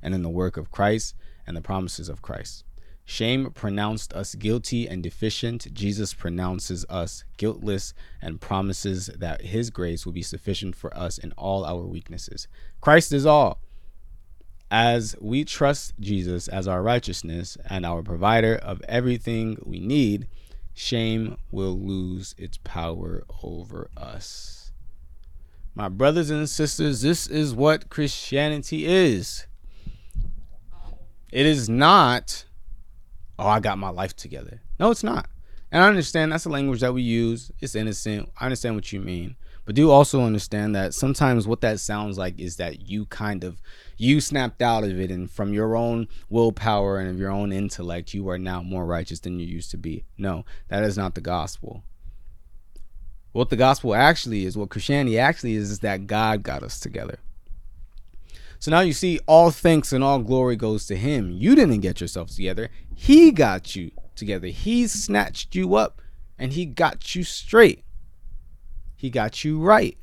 and 0.00 0.14
in 0.14 0.22
the 0.22 0.28
work 0.28 0.56
of 0.56 0.70
Christ 0.70 1.16
and 1.46 1.56
the 1.56 1.60
promises 1.60 2.08
of 2.08 2.22
Christ. 2.22 2.64
Shame 3.04 3.50
pronounced 3.50 4.12
us 4.12 4.36
guilty 4.36 4.88
and 4.88 5.02
deficient. 5.02 5.74
Jesus 5.74 6.14
pronounces 6.14 6.86
us 6.88 7.24
guiltless 7.36 7.92
and 8.22 8.40
promises 8.40 9.06
that 9.08 9.42
his 9.42 9.70
grace 9.70 10.06
will 10.06 10.12
be 10.12 10.22
sufficient 10.22 10.76
for 10.76 10.96
us 10.96 11.18
in 11.18 11.32
all 11.32 11.66
our 11.66 11.84
weaknesses. 11.84 12.46
Christ 12.80 13.12
is 13.12 13.26
all. 13.26 13.60
As 14.70 15.14
we 15.20 15.44
trust 15.44 15.94
Jesus 16.00 16.48
as 16.48 16.66
our 16.66 16.82
righteousness 16.82 17.56
and 17.68 17.86
our 17.86 18.02
provider 18.02 18.56
of 18.56 18.82
everything 18.88 19.58
we 19.64 19.78
need, 19.78 20.26
shame 20.72 21.36
will 21.50 21.78
lose 21.78 22.34
its 22.38 22.58
power 22.64 23.24
over 23.42 23.90
us. 23.96 24.72
My 25.74 25.88
brothers 25.88 26.30
and 26.30 26.48
sisters, 26.48 27.02
this 27.02 27.26
is 27.26 27.54
what 27.54 27.90
Christianity 27.90 28.86
is. 28.86 29.46
It 31.30 31.46
is 31.46 31.68
not 31.68 32.44
oh, 33.38 33.46
I 33.48 33.60
got 33.60 33.78
my 33.78 33.90
life 33.90 34.14
together. 34.14 34.62
No, 34.78 34.90
it's 34.90 35.02
not. 35.02 35.28
And 35.72 35.82
I 35.82 35.88
understand 35.88 36.32
that's 36.32 36.44
the 36.44 36.50
language 36.50 36.80
that 36.80 36.94
we 36.94 37.02
use. 37.02 37.50
It's 37.60 37.74
innocent. 37.74 38.30
I 38.38 38.44
understand 38.44 38.76
what 38.76 38.92
you 38.92 39.00
mean. 39.00 39.36
But 39.64 39.74
do 39.74 39.90
also 39.90 40.22
understand 40.22 40.74
that 40.74 40.92
sometimes 40.92 41.46
what 41.46 41.62
that 41.62 41.80
sounds 41.80 42.18
like 42.18 42.38
is 42.38 42.56
that 42.56 42.88
you 42.88 43.06
kind 43.06 43.44
of 43.44 43.62
you 43.96 44.20
snapped 44.20 44.60
out 44.60 44.84
of 44.84 45.00
it 45.00 45.10
and 45.10 45.30
from 45.30 45.54
your 45.54 45.74
own 45.76 46.08
willpower 46.28 46.98
and 46.98 47.08
of 47.08 47.18
your 47.18 47.30
own 47.30 47.52
intellect 47.52 48.12
you 48.12 48.28
are 48.28 48.38
now 48.38 48.62
more 48.62 48.84
righteous 48.84 49.20
than 49.20 49.38
you 49.38 49.46
used 49.46 49.70
to 49.70 49.78
be. 49.78 50.04
No, 50.18 50.44
that 50.68 50.84
is 50.84 50.98
not 50.98 51.14
the 51.14 51.20
gospel. 51.20 51.82
What 53.32 53.50
the 53.50 53.56
gospel 53.56 53.94
actually 53.94 54.44
is, 54.44 54.56
what 54.56 54.70
Christianity 54.70 55.18
actually 55.18 55.54
is, 55.54 55.70
is 55.70 55.78
that 55.80 56.06
God 56.06 56.42
got 56.42 56.62
us 56.62 56.78
together. 56.78 57.18
So 58.60 58.70
now 58.70 58.80
you 58.80 58.92
see, 58.92 59.18
all 59.26 59.50
thanks 59.50 59.92
and 59.92 60.04
all 60.04 60.20
glory 60.20 60.56
goes 60.56 60.86
to 60.86 60.96
Him. 60.96 61.32
You 61.32 61.54
didn't 61.54 61.80
get 61.80 62.00
yourself 62.00 62.30
together, 62.30 62.70
He 62.94 63.32
got 63.32 63.74
you 63.74 63.90
together. 64.14 64.46
He 64.48 64.86
snatched 64.86 65.54
you 65.54 65.74
up 65.74 66.00
and 66.38 66.52
He 66.52 66.64
got 66.64 67.14
you 67.14 67.24
straight. 67.24 67.84
He 68.96 69.10
got 69.10 69.44
you 69.44 69.60
right. 69.60 69.98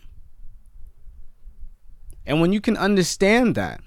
And 2.26 2.40
when 2.40 2.54
you 2.54 2.62
can 2.62 2.78
understand 2.78 3.56
that, 3.56 3.82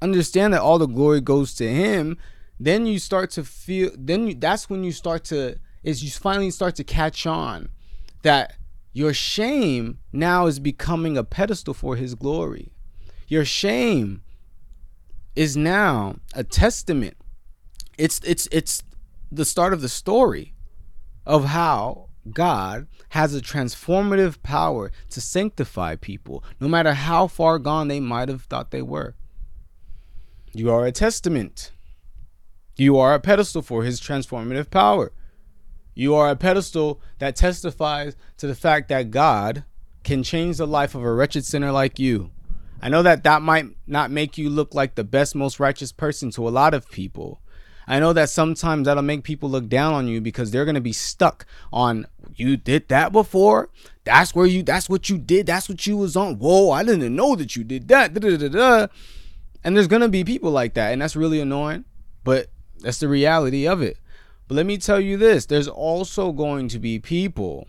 understand 0.00 0.54
that 0.54 0.60
all 0.60 0.78
the 0.78 0.86
glory 0.86 1.20
goes 1.20 1.54
to 1.54 1.68
him, 1.68 2.18
then 2.58 2.86
you 2.86 2.98
start 2.98 3.30
to 3.32 3.44
feel 3.44 3.90
then 3.96 4.28
you, 4.28 4.34
that's 4.34 4.68
when 4.68 4.84
you 4.84 4.92
start 4.92 5.24
to 5.24 5.58
is 5.82 6.04
you 6.04 6.10
finally 6.10 6.50
start 6.50 6.76
to 6.76 6.84
catch 6.84 7.26
on 7.26 7.70
that 8.22 8.54
your 8.92 9.14
shame 9.14 9.98
now 10.12 10.46
is 10.46 10.58
becoming 10.58 11.16
a 11.16 11.24
pedestal 11.24 11.72
for 11.72 11.96
his 11.96 12.14
glory. 12.14 12.72
Your 13.28 13.44
shame 13.44 14.22
is 15.34 15.56
now 15.56 16.16
a 16.34 16.44
testament. 16.44 17.16
It's 17.96 18.20
it's 18.24 18.46
it's 18.52 18.82
the 19.32 19.44
start 19.44 19.72
of 19.72 19.80
the 19.80 19.88
story 19.88 20.54
of 21.24 21.46
how 21.46 22.09
God 22.30 22.86
has 23.10 23.34
a 23.34 23.40
transformative 23.40 24.42
power 24.42 24.92
to 25.10 25.20
sanctify 25.20 25.96
people, 25.96 26.44
no 26.60 26.68
matter 26.68 26.92
how 26.92 27.26
far 27.26 27.58
gone 27.58 27.88
they 27.88 28.00
might 28.00 28.28
have 28.28 28.42
thought 28.42 28.70
they 28.70 28.82
were. 28.82 29.14
You 30.52 30.70
are 30.70 30.84
a 30.84 30.92
testament. 30.92 31.72
You 32.76 32.98
are 32.98 33.14
a 33.14 33.20
pedestal 33.20 33.62
for 33.62 33.84
his 33.84 34.00
transformative 34.00 34.70
power. 34.70 35.12
You 35.94 36.14
are 36.14 36.30
a 36.30 36.36
pedestal 36.36 37.00
that 37.18 37.36
testifies 37.36 38.16
to 38.38 38.46
the 38.46 38.54
fact 38.54 38.88
that 38.88 39.10
God 39.10 39.64
can 40.02 40.22
change 40.22 40.56
the 40.56 40.66
life 40.66 40.94
of 40.94 41.02
a 41.02 41.12
wretched 41.12 41.44
sinner 41.44 41.72
like 41.72 41.98
you. 41.98 42.30
I 42.82 42.88
know 42.88 43.02
that 43.02 43.24
that 43.24 43.42
might 43.42 43.66
not 43.86 44.10
make 44.10 44.38
you 44.38 44.48
look 44.48 44.74
like 44.74 44.94
the 44.94 45.04
best, 45.04 45.34
most 45.34 45.60
righteous 45.60 45.92
person 45.92 46.30
to 46.32 46.48
a 46.48 46.50
lot 46.50 46.72
of 46.72 46.90
people, 46.90 47.42
I 47.90 47.98
know 47.98 48.12
that 48.12 48.30
sometimes 48.30 48.86
that'll 48.86 49.02
make 49.02 49.24
people 49.24 49.50
look 49.50 49.68
down 49.68 49.94
on 49.94 50.06
you 50.06 50.20
because 50.20 50.52
they're 50.52 50.64
gonna 50.64 50.80
be 50.80 50.92
stuck 50.92 51.44
on 51.72 52.06
you 52.36 52.56
did 52.56 52.86
that 52.86 53.10
before. 53.10 53.68
That's 54.04 54.32
where 54.32 54.46
you. 54.46 54.62
That's 54.62 54.88
what 54.88 55.10
you 55.10 55.18
did. 55.18 55.46
That's 55.46 55.68
what 55.68 55.84
you 55.88 55.96
was 55.96 56.16
on. 56.16 56.36
Whoa! 56.38 56.70
I 56.70 56.84
didn't 56.84 57.16
know 57.16 57.34
that 57.34 57.56
you 57.56 57.64
did 57.64 57.88
that. 57.88 58.14
Da, 58.14 58.36
da, 58.36 58.48
da, 58.48 58.86
and 59.64 59.76
there's 59.76 59.88
gonna 59.88 60.08
be 60.08 60.22
people 60.22 60.52
like 60.52 60.74
that, 60.74 60.92
and 60.92 61.02
that's 61.02 61.16
really 61.16 61.40
annoying. 61.40 61.84
But 62.22 62.46
that's 62.78 63.00
the 63.00 63.08
reality 63.08 63.66
of 63.66 63.82
it. 63.82 63.98
But 64.46 64.54
let 64.54 64.66
me 64.66 64.78
tell 64.78 65.00
you 65.00 65.16
this: 65.16 65.44
there's 65.46 65.66
also 65.66 66.30
going 66.30 66.68
to 66.68 66.78
be 66.78 67.00
people 67.00 67.66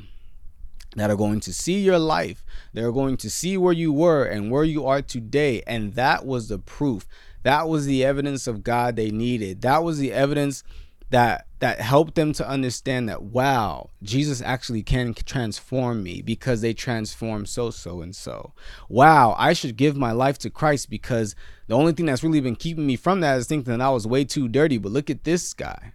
that 0.96 1.10
are 1.10 1.16
going 1.16 1.40
to 1.40 1.54
see 1.54 1.80
your 1.80 1.98
life. 1.98 2.44
They're 2.74 2.92
going 2.92 3.18
to 3.18 3.30
see 3.30 3.58
where 3.58 3.74
you 3.74 3.92
were 3.92 4.24
and 4.24 4.52
where 4.52 4.66
you 4.66 4.86
are 4.86 5.02
today, 5.02 5.64
and 5.66 5.96
that 5.96 6.28
was 6.28 6.48
the 6.48 6.60
proof 6.60 7.08
that 7.44 7.68
was 7.68 7.86
the 7.86 8.06
evidence 8.06 8.48
of 8.48 8.64
God 8.64 8.96
they 8.96 9.12
needed. 9.12 9.62
That 9.62 9.84
was 9.84 9.98
the 9.98 10.12
evidence 10.14 10.64
that 11.12 11.46
that 11.60 11.80
helped 11.80 12.16
them 12.16 12.34
to 12.34 12.48
understand 12.48 13.08
that 13.08 13.22
wow, 13.22 13.90
Jesus 14.02 14.42
actually 14.42 14.82
can 14.82 15.14
transform 15.14 16.02
me 16.02 16.22
because 16.22 16.62
they 16.62 16.74
transform 16.74 17.46
so 17.46 17.70
so 17.70 18.02
and 18.02 18.16
so. 18.16 18.54
Wow, 18.90 19.36
I 19.38 19.54
should 19.54 19.78
give 19.78 19.96
my 19.96 20.12
life 20.12 20.40
to 20.40 20.50
Christ 20.50 20.90
because 20.90 21.36
the 21.68 21.76
only 21.76 21.94
thing 21.94 22.08
that's 22.08 22.24
really 22.24 22.42
been 22.42 22.56
keeping 22.56 22.88
me 22.88 22.96
from 22.96 23.20
that 23.22 23.38
is 23.38 23.48
thinking 23.48 23.72
that 23.72 23.82
I 23.82 23.90
was 23.90 24.08
way 24.08 24.24
too 24.24 24.48
dirty, 24.48 24.78
but 24.78 24.92
look 24.92 25.10
at 25.10 25.24
this 25.24 25.54
guy. 25.54 25.94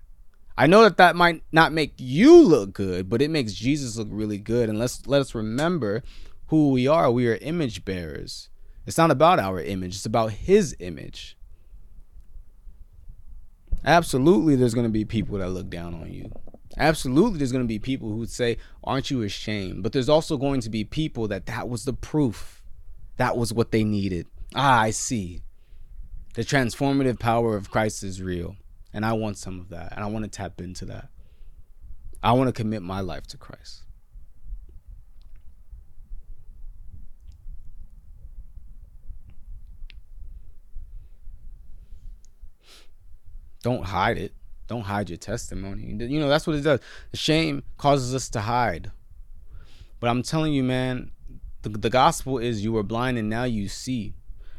I 0.59 0.66
know 0.66 0.82
that 0.82 0.96
that 0.96 1.16
might 1.16 1.42
not 1.52 1.72
make 1.72 1.94
you 1.98 2.40
look 2.40 2.72
good, 2.72 3.11
but 3.11 3.20
it 3.20 3.30
makes 3.30 3.52
Jesus 3.52 3.96
look 3.96 4.09
really 4.11 4.38
good. 4.38 4.68
And 4.68 4.78
let's 4.78 5.06
let 5.06 5.20
us 5.20 5.35
remember 5.35 6.02
who 6.46 6.70
we 6.70 6.87
are. 6.87 7.11
We 7.11 7.28
are 7.28 7.37
image 7.37 7.85
bearers. 7.85 8.48
It's 8.87 8.96
not 8.96 9.11
about 9.11 9.38
our 9.38 9.61
image, 9.61 9.96
it's 9.96 10.06
about 10.06 10.30
his 10.32 10.76
image. 10.78 11.36
Absolutely, 13.85 14.57
there's 14.57 14.75
going 14.75 14.87
to 14.87 14.93
be 14.93 15.05
people 15.05 15.39
that 15.39 15.51
look 15.51 15.71
down 15.71 15.95
on 15.95 16.12
you. 16.12 16.31
Absolutely, 16.79 17.39
there's 17.39 17.53
going 17.53 17.65
to 17.65 17.69
be 17.69 17.79
people 17.79 18.11
who 18.11 18.27
say, 18.27 18.59
Aren't 18.85 19.11
you 19.11 19.23
ashamed? 19.23 19.83
But 19.83 19.93
there's 19.93 20.09
also 20.09 20.37
going 20.37 20.61
to 20.62 20.71
be 20.71 20.85
people 20.85 21.29
that 21.29 21.47
that 21.47 21.69
was 21.69 21.85
the 21.85 21.93
proof. 21.93 22.62
That 23.17 23.37
was 23.37 23.53
what 23.53 23.71
they 23.71 23.85
needed. 23.85 24.27
Ah, 24.55 24.81
I 24.81 24.91
see. 24.91 25.41
The 26.35 26.43
transformative 26.43 27.19
power 27.19 27.57
of 27.57 27.71
Christ 27.71 28.03
is 28.03 28.21
real. 28.21 28.57
And 28.93 29.07
I 29.07 29.15
want 29.15 29.39
some 29.39 29.59
of 29.59 29.71
that. 29.71 29.93
And 29.93 30.05
I 30.05 30.07
want 30.07 30.25
to 30.25 30.31
tap 30.31 30.61
into 30.61 30.85
that. 30.87 31.09
I 32.23 32.33
want 32.33 32.49
to 32.49 32.53
commit 32.53 32.83
my 32.83 33.01
life 33.01 33.27
to 33.29 33.39
Christ. 33.39 33.86
Don't 43.66 43.85
hide 43.87 44.16
it. 44.16 44.33
Don't 44.68 44.83
hide 44.83 45.11
your 45.11 45.16
testimony. 45.16 45.83
You 45.83 46.20
know, 46.20 46.29
that's 46.29 46.46
what 46.46 46.55
it 46.55 46.61
does. 46.61 46.79
Shame 47.14 47.64
causes 47.79 48.14
us 48.14 48.29
to 48.29 48.42
hide. 48.42 48.92
But 49.98 50.09
I'm 50.09 50.22
telling 50.22 50.52
you, 50.52 50.62
man, 50.62 51.11
the, 51.62 51.70
the 51.70 51.90
gospel 51.90 52.38
is 52.38 52.62
you 52.62 52.70
were 52.70 52.85
blind 52.85 53.18
and 53.18 53.29
now 53.29 53.42
you 53.42 53.66
see. 53.66 54.14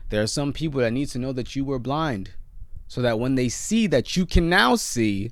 There 0.10 0.22
are 0.22 0.28
some 0.28 0.52
people 0.52 0.82
that 0.82 0.91
need 0.91 1.08
to 1.12 1.20
know 1.20 1.32
that 1.32 1.56
you 1.56 1.63
were 1.63 1.80
blind 1.80 2.32
so 2.89 3.02
that 3.02 3.17
when 3.17 3.36
they 3.36 3.48
see 3.48 3.88
that 3.88 4.17
you 4.17 4.26
can 4.26 4.50
now 4.50 4.76
see, 4.76 5.32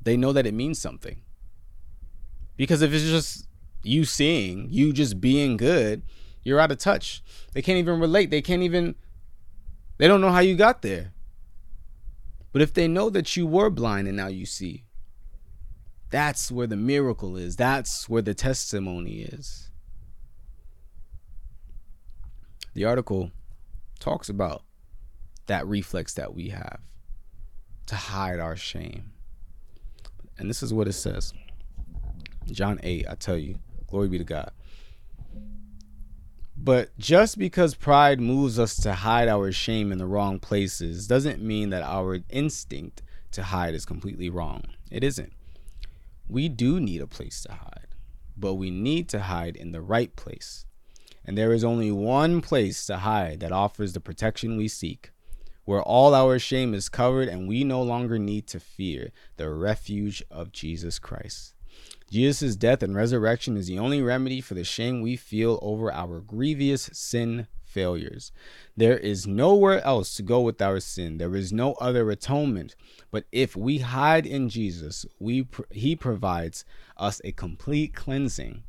they 0.00 0.16
know 0.16 0.32
that 0.32 0.46
it 0.46 0.54
means 0.54 0.78
something. 0.78 1.20
Because 2.56 2.80
if 2.80 2.92
it's 2.92 3.02
just 3.02 3.48
you 3.82 4.04
seeing, 4.04 4.68
you 4.70 4.92
just 4.92 5.20
being 5.20 5.56
good, 5.56 6.02
you're 6.44 6.60
out 6.60 6.70
of 6.70 6.78
touch. 6.78 7.24
They 7.54 7.62
can't 7.62 7.78
even 7.78 7.98
relate. 7.98 8.30
They 8.30 8.40
can't 8.40 8.62
even 8.62 8.94
they 9.98 10.08
don't 10.08 10.20
know 10.20 10.32
how 10.32 10.40
you 10.40 10.56
got 10.56 10.82
there. 10.82 11.12
But 12.52 12.62
if 12.62 12.72
they 12.72 12.88
know 12.88 13.10
that 13.10 13.36
you 13.36 13.46
were 13.46 13.70
blind 13.70 14.08
and 14.08 14.16
now 14.16 14.28
you 14.28 14.46
see, 14.46 14.84
that's 16.10 16.50
where 16.50 16.66
the 16.66 16.76
miracle 16.76 17.36
is. 17.36 17.56
That's 17.56 18.08
where 18.08 18.22
the 18.22 18.34
testimony 18.34 19.22
is. 19.22 19.70
The 22.74 22.84
article 22.84 23.30
talks 23.98 24.28
about 24.28 24.62
that 25.46 25.66
reflex 25.66 26.14
that 26.14 26.34
we 26.34 26.50
have 26.50 26.80
to 27.86 27.94
hide 27.94 28.40
our 28.40 28.56
shame. 28.56 29.12
And 30.38 30.50
this 30.50 30.62
is 30.62 30.72
what 30.74 30.88
it 30.88 30.92
says 30.92 31.32
John 32.46 32.78
8, 32.82 33.06
I 33.08 33.14
tell 33.14 33.36
you, 33.36 33.58
glory 33.86 34.08
be 34.08 34.18
to 34.18 34.24
God. 34.24 34.50
But 36.56 36.96
just 36.98 37.38
because 37.38 37.74
pride 37.74 38.20
moves 38.20 38.58
us 38.58 38.76
to 38.76 38.94
hide 38.94 39.28
our 39.28 39.52
shame 39.52 39.92
in 39.92 39.98
the 39.98 40.06
wrong 40.06 40.38
places 40.38 41.06
doesn't 41.06 41.42
mean 41.42 41.70
that 41.70 41.82
our 41.82 42.20
instinct 42.30 43.02
to 43.32 43.42
hide 43.42 43.74
is 43.74 43.84
completely 43.84 44.30
wrong. 44.30 44.62
It 44.90 45.04
isn't. 45.04 45.32
We 46.28 46.48
do 46.48 46.80
need 46.80 47.02
a 47.02 47.06
place 47.06 47.42
to 47.42 47.52
hide, 47.52 47.88
but 48.36 48.54
we 48.54 48.70
need 48.70 49.08
to 49.10 49.20
hide 49.20 49.54
in 49.54 49.72
the 49.72 49.82
right 49.82 50.14
place. 50.16 50.64
And 51.24 51.36
there 51.36 51.52
is 51.52 51.62
only 51.62 51.90
one 51.90 52.40
place 52.40 52.86
to 52.86 52.98
hide 52.98 53.40
that 53.40 53.52
offers 53.52 53.92
the 53.92 54.00
protection 54.00 54.56
we 54.56 54.68
seek, 54.68 55.10
where 55.64 55.82
all 55.82 56.14
our 56.14 56.38
shame 56.38 56.72
is 56.72 56.88
covered 56.88 57.28
and 57.28 57.46
we 57.46 57.64
no 57.64 57.82
longer 57.82 58.18
need 58.18 58.46
to 58.48 58.60
fear 58.60 59.10
the 59.36 59.50
refuge 59.50 60.22
of 60.30 60.52
Jesus 60.52 60.98
Christ. 60.98 61.55
Jesus' 62.10 62.56
death 62.56 62.82
and 62.82 62.94
resurrection 62.94 63.56
is 63.56 63.66
the 63.66 63.78
only 63.78 64.00
remedy 64.00 64.40
for 64.40 64.54
the 64.54 64.64
shame 64.64 65.00
we 65.00 65.16
feel 65.16 65.58
over 65.60 65.92
our 65.92 66.20
grievous 66.20 66.88
sin 66.92 67.48
failures. 67.64 68.32
There 68.74 68.96
is 68.96 69.26
nowhere 69.26 69.84
else 69.84 70.14
to 70.14 70.22
go 70.22 70.40
with 70.40 70.62
our 70.62 70.80
sin. 70.80 71.18
There 71.18 71.36
is 71.36 71.52
no 71.52 71.74
other 71.74 72.10
atonement. 72.10 72.74
But 73.10 73.24
if 73.32 73.54
we 73.54 73.78
hide 73.78 74.24
in 74.24 74.48
Jesus, 74.48 75.04
we 75.18 75.46
he 75.70 75.94
provides 75.94 76.64
us 76.96 77.20
a 77.22 77.32
complete 77.32 77.94
cleansing. 77.94 78.62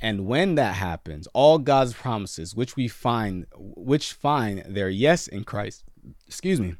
And 0.00 0.26
when 0.26 0.56
that 0.56 0.74
happens, 0.74 1.26
all 1.32 1.58
God's 1.58 1.94
promises, 1.94 2.54
which 2.54 2.76
we 2.76 2.88
find 2.88 3.46
which 3.56 4.12
find 4.12 4.62
their 4.68 4.90
yes 4.90 5.28
in 5.28 5.44
Christ, 5.44 5.84
excuse 6.26 6.60
me, 6.60 6.74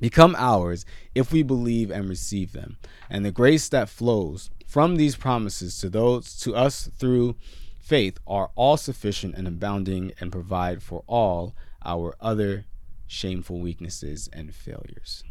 become 0.00 0.36
ours 0.38 0.86
if 1.12 1.32
we 1.32 1.42
believe 1.42 1.90
and 1.90 2.08
receive 2.08 2.52
them. 2.52 2.76
And 3.10 3.24
the 3.24 3.32
grace 3.32 3.68
that 3.70 3.88
flows 3.88 4.50
from 4.74 4.96
these 4.96 5.14
promises 5.14 5.78
to 5.78 5.88
those 5.88 6.36
to 6.36 6.52
us 6.52 6.90
through 6.98 7.36
faith 7.80 8.18
are 8.26 8.50
all 8.56 8.76
sufficient 8.76 9.36
and 9.36 9.46
abounding 9.46 10.10
and 10.18 10.32
provide 10.32 10.82
for 10.82 11.04
all 11.06 11.54
our 11.84 12.16
other 12.20 12.64
shameful 13.06 13.60
weaknesses 13.60 14.28
and 14.32 14.52
failures. 14.52 15.22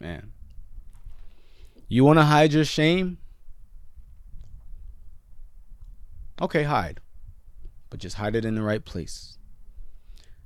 Man, 0.00 0.32
You 1.86 2.02
want 2.02 2.18
to 2.18 2.24
hide 2.24 2.54
your 2.54 2.64
shame? 2.64 3.18
Okay, 6.40 6.62
hide. 6.62 6.98
But 7.90 8.00
just 8.00 8.16
hide 8.16 8.36
it 8.36 8.46
in 8.46 8.54
the 8.54 8.62
right 8.62 8.82
place. 8.82 9.36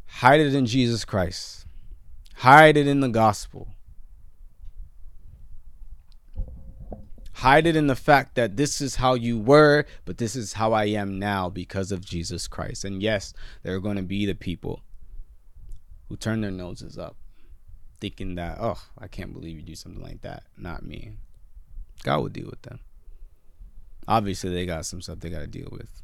Hide 0.07 0.41
it 0.41 0.53
in 0.53 0.67
Jesus 0.67 1.05
Christ. 1.05 1.65
Hide 2.39 2.77
it 2.77 2.89
in 2.89 2.99
the 2.99 3.09
gospel. 3.09 3.69
Hide 7.39 7.69
it 7.69 7.77
in 7.77 7.87
the 7.87 7.95
fact 7.95 8.35
that 8.35 8.57
this 8.57 8.81
is 8.81 8.97
how 8.97 9.15
you 9.15 9.39
were, 9.39 9.85
but 10.05 10.19
this 10.19 10.35
is 10.35 10.55
how 10.55 10.73
I 10.73 10.87
am 10.87 11.21
now 11.21 11.49
because 11.49 11.93
of 11.93 12.05
Jesus 12.05 12.49
Christ. 12.49 12.85
And 12.85 13.01
yes, 13.01 13.33
there 13.63 13.77
are 13.77 13.81
going 13.81 13.97
to 13.97 14.03
be 14.03 14.27
the 14.27 14.35
people 14.35 14.83
who 16.09 16.17
turn 16.17 16.41
their 16.41 16.51
noses 16.51 16.99
up, 16.99 17.15
thinking 18.01 18.35
that, 18.35 18.59
oh, 18.59 18.83
I 18.99 19.07
can't 19.07 19.33
believe 19.33 19.55
you 19.55 19.63
do 19.63 19.77
something 19.77 20.03
like 20.03 20.23
that. 20.23 20.43
Not 20.57 20.85
me. 20.85 21.13
God 22.03 22.23
will 22.23 22.29
deal 22.29 22.49
with 22.51 22.63
them. 22.63 22.81
Obviously, 24.09 24.51
they 24.51 24.67
got 24.67 24.85
some 24.85 25.01
stuff 25.01 25.21
they 25.21 25.31
got 25.31 25.39
to 25.39 25.47
deal 25.47 25.69
with. 25.71 26.03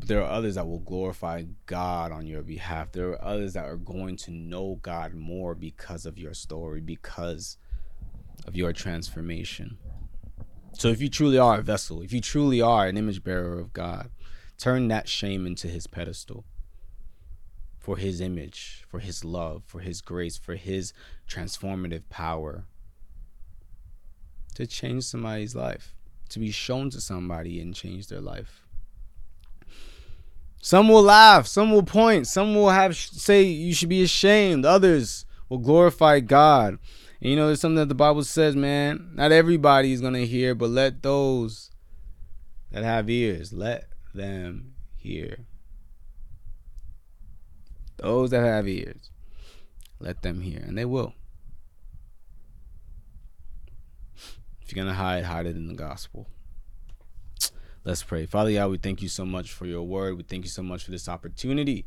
But 0.00 0.08
there 0.08 0.20
are 0.20 0.32
others 0.32 0.56
that 0.56 0.66
will 0.66 0.80
glorify 0.80 1.44
God 1.66 2.10
on 2.10 2.26
your 2.26 2.42
behalf. 2.42 2.90
There 2.90 3.10
are 3.10 3.24
others 3.24 3.52
that 3.52 3.66
are 3.66 3.76
going 3.76 4.16
to 4.16 4.32
know 4.32 4.80
God 4.82 5.14
more 5.14 5.54
because 5.54 6.06
of 6.06 6.18
your 6.18 6.34
story, 6.34 6.80
because 6.80 7.56
of 8.50 8.56
your 8.56 8.72
transformation. 8.72 9.78
So 10.72 10.88
if 10.88 11.00
you 11.00 11.08
truly 11.08 11.38
are 11.38 11.60
a 11.60 11.62
vessel, 11.62 12.02
if 12.02 12.12
you 12.12 12.20
truly 12.20 12.60
are 12.60 12.88
an 12.88 12.96
image 12.96 13.22
bearer 13.22 13.60
of 13.60 13.72
God, 13.72 14.10
turn 14.58 14.88
that 14.88 15.08
shame 15.08 15.46
into 15.46 15.68
his 15.68 15.86
pedestal 15.86 16.44
for 17.78 17.96
his 17.96 18.20
image, 18.20 18.84
for 18.88 18.98
his 18.98 19.24
love, 19.24 19.62
for 19.66 19.78
his 19.78 20.00
grace, 20.00 20.36
for 20.36 20.56
his 20.56 20.92
transformative 21.28 22.02
power 22.10 22.64
to 24.56 24.66
change 24.66 25.04
somebody's 25.04 25.54
life, 25.54 25.94
to 26.30 26.40
be 26.40 26.50
shown 26.50 26.90
to 26.90 27.00
somebody 27.00 27.60
and 27.60 27.72
change 27.72 28.08
their 28.08 28.20
life. 28.20 28.66
Some 30.60 30.88
will 30.88 31.04
laugh, 31.04 31.46
some 31.46 31.70
will 31.70 31.84
point, 31.84 32.26
some 32.26 32.56
will 32.56 32.70
have 32.70 32.96
say 32.96 33.44
you 33.44 33.74
should 33.74 33.88
be 33.88 34.02
ashamed. 34.02 34.66
Others 34.66 35.24
will 35.48 35.58
glorify 35.58 36.18
God. 36.18 36.78
And 37.20 37.30
you 37.30 37.36
know, 37.36 37.46
there's 37.46 37.60
something 37.60 37.76
that 37.76 37.88
the 37.88 37.94
Bible 37.94 38.24
says, 38.24 38.56
man. 38.56 39.10
Not 39.14 39.32
everybody 39.32 39.92
is 39.92 40.00
gonna 40.00 40.20
hear, 40.20 40.54
but 40.54 40.70
let 40.70 41.02
those 41.02 41.70
that 42.70 42.82
have 42.82 43.10
ears 43.10 43.52
let 43.52 43.88
them 44.14 44.74
hear. 44.96 45.38
Those 47.98 48.30
that 48.30 48.42
have 48.42 48.66
ears, 48.66 49.10
let 49.98 50.22
them 50.22 50.40
hear, 50.40 50.60
and 50.60 50.78
they 50.78 50.86
will. 50.86 51.12
If 54.62 54.74
you're 54.74 54.82
gonna 54.82 54.96
hide, 54.96 55.24
hide 55.24 55.46
it 55.46 55.56
in 55.56 55.68
the 55.68 55.74
gospel. 55.74 56.26
Let's 57.84 58.02
pray. 58.02 58.24
Father 58.24 58.52
God, 58.52 58.70
we 58.70 58.78
thank 58.78 59.02
you 59.02 59.08
so 59.08 59.26
much 59.26 59.52
for 59.52 59.66
your 59.66 59.82
word. 59.82 60.16
We 60.16 60.22
thank 60.22 60.44
you 60.44 60.50
so 60.50 60.62
much 60.62 60.84
for 60.84 60.90
this 60.90 61.08
opportunity 61.08 61.86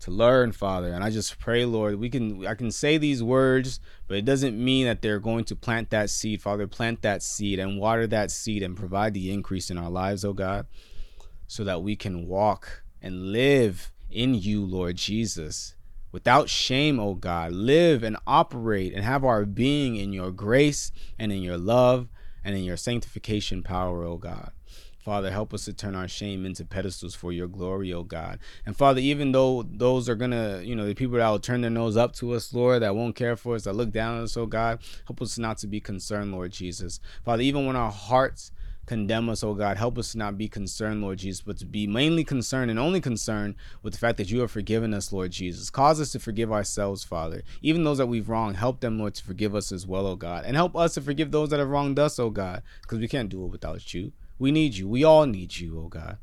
to 0.00 0.10
learn, 0.10 0.52
Father. 0.52 0.92
And 0.92 1.04
I 1.04 1.10
just 1.10 1.38
pray, 1.38 1.64
Lord, 1.64 1.96
we 1.96 2.10
can 2.10 2.46
I 2.46 2.54
can 2.54 2.70
say 2.70 2.98
these 2.98 3.22
words, 3.22 3.80
but 4.08 4.16
it 4.16 4.24
doesn't 4.24 4.62
mean 4.62 4.86
that 4.86 5.02
they're 5.02 5.20
going 5.20 5.44
to 5.44 5.56
plant 5.56 5.90
that 5.90 6.10
seed, 6.10 6.42
Father. 6.42 6.66
Plant 6.66 7.02
that 7.02 7.22
seed 7.22 7.58
and 7.58 7.78
water 7.78 8.06
that 8.06 8.30
seed 8.30 8.62
and 8.62 8.76
provide 8.76 9.14
the 9.14 9.32
increase 9.32 9.70
in 9.70 9.78
our 9.78 9.90
lives, 9.90 10.24
oh 10.24 10.32
God, 10.32 10.66
so 11.46 11.64
that 11.64 11.82
we 11.82 11.96
can 11.96 12.26
walk 12.26 12.82
and 13.02 13.32
live 13.32 13.92
in 14.10 14.34
you, 14.34 14.64
Lord 14.64 14.96
Jesus 14.96 15.74
without 16.12 16.48
shame, 16.48 16.98
O 16.98 17.14
God, 17.14 17.52
live 17.52 18.02
and 18.02 18.16
operate 18.26 18.92
and 18.94 19.04
have 19.04 19.24
our 19.24 19.44
being 19.44 19.96
in 19.96 20.12
your 20.12 20.30
grace 20.30 20.90
and 21.18 21.32
in 21.32 21.42
your 21.42 21.58
love 21.58 22.08
and 22.44 22.56
in 22.56 22.64
your 22.64 22.76
sanctification 22.76 23.62
power, 23.62 24.04
O 24.04 24.16
God. 24.16 24.52
Father, 25.00 25.30
help 25.30 25.54
us 25.54 25.64
to 25.64 25.72
turn 25.72 25.94
our 25.94 26.08
shame 26.08 26.44
into 26.44 26.64
pedestals 26.64 27.14
for 27.14 27.32
your 27.32 27.48
glory, 27.48 27.92
O 27.92 28.02
God. 28.02 28.38
And 28.66 28.76
Father, 28.76 29.00
even 29.00 29.32
though 29.32 29.62
those 29.62 30.08
are 30.08 30.14
going 30.14 30.30
to, 30.32 30.62
you 30.62 30.76
know, 30.76 30.86
the 30.86 30.94
people 30.94 31.16
that 31.16 31.28
will 31.28 31.38
turn 31.38 31.62
their 31.62 31.70
nose 31.70 31.96
up 31.96 32.12
to 32.16 32.34
us, 32.34 32.52
Lord, 32.52 32.82
that 32.82 32.94
won't 32.94 33.16
care 33.16 33.36
for 33.36 33.54
us, 33.54 33.64
that 33.64 33.72
look 33.72 33.92
down 33.92 34.18
on 34.18 34.24
us, 34.24 34.36
oh 34.36 34.46
God, 34.46 34.80
help 35.06 35.22
us 35.22 35.38
not 35.38 35.58
to 35.58 35.66
be 35.66 35.80
concerned, 35.80 36.32
Lord 36.32 36.52
Jesus. 36.52 37.00
Father, 37.24 37.42
even 37.42 37.66
when 37.66 37.76
our 37.76 37.90
hearts 37.90 38.52
condemn 38.90 39.28
us, 39.28 39.44
oh 39.44 39.54
God. 39.54 39.76
Help 39.76 39.98
us 39.98 40.10
to 40.10 40.18
not 40.18 40.36
be 40.36 40.48
concerned, 40.48 41.00
Lord 41.00 41.18
Jesus, 41.18 41.42
but 41.42 41.56
to 41.58 41.64
be 41.64 41.86
mainly 41.86 42.24
concerned 42.24 42.72
and 42.72 42.80
only 42.80 43.00
concerned 43.00 43.54
with 43.84 43.92
the 43.92 44.00
fact 44.00 44.18
that 44.18 44.32
you 44.32 44.40
have 44.40 44.50
forgiven 44.50 44.92
us, 44.92 45.12
Lord 45.12 45.30
Jesus. 45.30 45.70
Cause 45.70 46.00
us 46.00 46.10
to 46.10 46.18
forgive 46.18 46.50
ourselves, 46.50 47.04
Father. 47.04 47.44
Even 47.62 47.84
those 47.84 47.98
that 47.98 48.08
we've 48.08 48.28
wronged, 48.28 48.56
help 48.56 48.80
them, 48.80 48.98
Lord, 48.98 49.14
to 49.14 49.22
forgive 49.22 49.54
us 49.54 49.70
as 49.70 49.86
well, 49.86 50.08
oh 50.08 50.16
God. 50.16 50.44
And 50.44 50.56
help 50.56 50.74
us 50.74 50.94
to 50.94 51.00
forgive 51.00 51.30
those 51.30 51.50
that 51.50 51.60
have 51.60 51.68
wronged 51.68 52.00
us, 52.00 52.18
oh 52.18 52.30
God, 52.30 52.64
because 52.82 52.98
we 52.98 53.06
can't 53.06 53.28
do 53.28 53.44
it 53.44 53.52
without 53.52 53.94
you. 53.94 54.10
We 54.40 54.50
need 54.52 54.74
you. 54.74 54.88
We 54.88 55.04
all 55.04 55.26
need 55.26 55.58
you, 55.58 55.78
oh 55.78 55.88
God. 55.88 56.16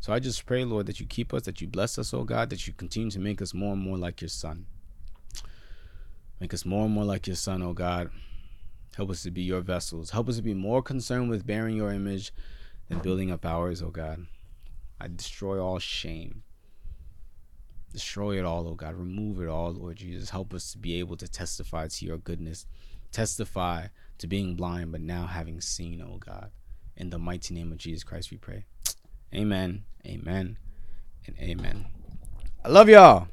So 0.00 0.12
I 0.12 0.18
just 0.18 0.44
pray, 0.46 0.64
Lord, 0.64 0.86
that 0.86 0.98
you 0.98 1.06
keep 1.06 1.32
us, 1.32 1.42
that 1.42 1.60
you 1.60 1.68
bless 1.68 1.96
us, 1.96 2.12
oh 2.12 2.24
God, 2.24 2.50
that 2.50 2.66
you 2.66 2.72
continue 2.72 3.10
to 3.12 3.20
make 3.20 3.40
us 3.40 3.54
more 3.54 3.72
and 3.72 3.80
more 3.80 3.96
like 3.96 4.20
your 4.20 4.28
Son. 4.28 4.66
Make 6.40 6.52
us 6.52 6.64
more 6.64 6.86
and 6.86 6.92
more 6.92 7.04
like 7.04 7.28
your 7.28 7.36
Son, 7.36 7.62
oh 7.62 7.72
God. 7.72 8.10
Help 8.96 9.10
us 9.10 9.22
to 9.22 9.30
be 9.30 9.42
your 9.42 9.60
vessels. 9.60 10.10
Help 10.10 10.28
us 10.28 10.36
to 10.36 10.42
be 10.42 10.54
more 10.54 10.82
concerned 10.82 11.30
with 11.30 11.46
bearing 11.46 11.76
your 11.76 11.92
image 11.92 12.32
than 12.88 12.98
building 12.98 13.30
up 13.30 13.46
ours, 13.46 13.80
oh 13.80 13.90
God. 13.90 14.26
I 15.00 15.06
destroy 15.06 15.62
all 15.62 15.78
shame. 15.78 16.42
Destroy 17.92 18.38
it 18.40 18.44
all, 18.44 18.66
oh 18.66 18.74
God. 18.74 18.96
Remove 18.96 19.40
it 19.40 19.48
all, 19.48 19.70
Lord 19.70 19.98
Jesus. 19.98 20.30
Help 20.30 20.52
us 20.52 20.72
to 20.72 20.78
be 20.78 20.98
able 20.98 21.16
to 21.16 21.28
testify 21.28 21.86
to 21.86 22.04
your 22.04 22.18
goodness. 22.18 22.66
Testify 23.12 23.86
to 24.18 24.26
being 24.26 24.56
blind, 24.56 24.90
but 24.90 25.00
now 25.00 25.26
having 25.26 25.60
seen, 25.60 26.02
oh 26.02 26.18
God. 26.18 26.50
In 26.96 27.10
the 27.10 27.18
mighty 27.18 27.54
name 27.54 27.72
of 27.72 27.78
Jesus 27.78 28.04
Christ, 28.04 28.30
we 28.30 28.38
pray. 28.38 28.64
Amen. 29.34 29.84
Amen. 30.06 30.56
And 31.26 31.36
amen. 31.38 31.86
I 32.64 32.68
love 32.68 32.88
y'all. 32.88 33.28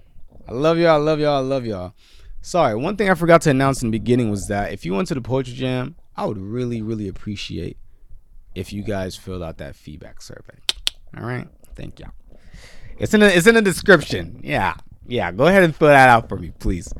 I 0.47 0.51
love 0.51 0.77
y'all. 0.77 0.91
I 0.91 0.97
love 0.97 1.19
y'all. 1.19 1.37
I 1.37 1.39
love 1.39 1.65
y'all. 1.65 1.93
Sorry, 2.41 2.75
one 2.75 2.97
thing 2.97 3.09
I 3.09 3.13
forgot 3.13 3.41
to 3.43 3.51
announce 3.51 3.81
in 3.81 3.89
the 3.89 3.97
beginning 3.97 4.29
was 4.29 4.47
that 4.47 4.73
if 4.73 4.85
you 4.85 4.93
went 4.93 5.07
to 5.07 5.13
the 5.13 5.21
Poetry 5.21 5.53
Jam, 5.53 5.95
I 6.17 6.25
would 6.25 6.37
really, 6.37 6.81
really 6.81 7.07
appreciate 7.07 7.77
if 8.53 8.73
you 8.73 8.83
guys 8.83 9.15
filled 9.15 9.41
out 9.41 9.59
that 9.59 9.77
feedback 9.77 10.21
survey. 10.21 10.59
All 11.17 11.25
right, 11.25 11.47
thank 11.73 12.01
y'all. 12.01 12.11
It's 12.97 13.13
in 13.13 13.21
the 13.21 13.35
it's 13.35 13.47
in 13.47 13.55
the 13.55 13.61
description. 13.61 14.41
Yeah, 14.43 14.75
yeah. 15.07 15.31
Go 15.31 15.47
ahead 15.47 15.63
and 15.63 15.73
fill 15.73 15.87
that 15.87 16.09
out 16.09 16.27
for 16.27 16.37
me, 16.37 16.51
please. 16.59 16.93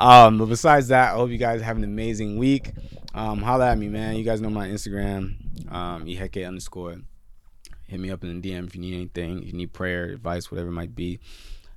Um, 0.00 0.38
but 0.38 0.46
besides 0.46 0.88
that, 0.88 1.12
I 1.12 1.16
hope 1.16 1.30
you 1.30 1.38
guys 1.38 1.62
have 1.62 1.76
an 1.76 1.84
amazing 1.84 2.38
week. 2.38 2.72
Um, 3.14 3.42
holla 3.42 3.70
at 3.72 3.78
me, 3.78 3.88
man. 3.88 4.16
You 4.16 4.24
guys 4.24 4.40
know 4.40 4.50
my 4.50 4.68
Instagram, 4.68 5.72
um, 5.72 6.06
eheke 6.06 6.46
underscore. 6.46 6.96
Hit 7.86 7.98
me 7.98 8.10
up 8.10 8.22
in 8.22 8.40
the 8.40 8.50
DM 8.50 8.66
if 8.66 8.74
you 8.74 8.80
need 8.80 8.94
anything. 8.94 9.42
If 9.42 9.46
you 9.46 9.54
need 9.54 9.72
prayer, 9.72 10.04
advice, 10.04 10.50
whatever 10.50 10.68
it 10.68 10.72
might 10.72 10.94
be. 10.94 11.20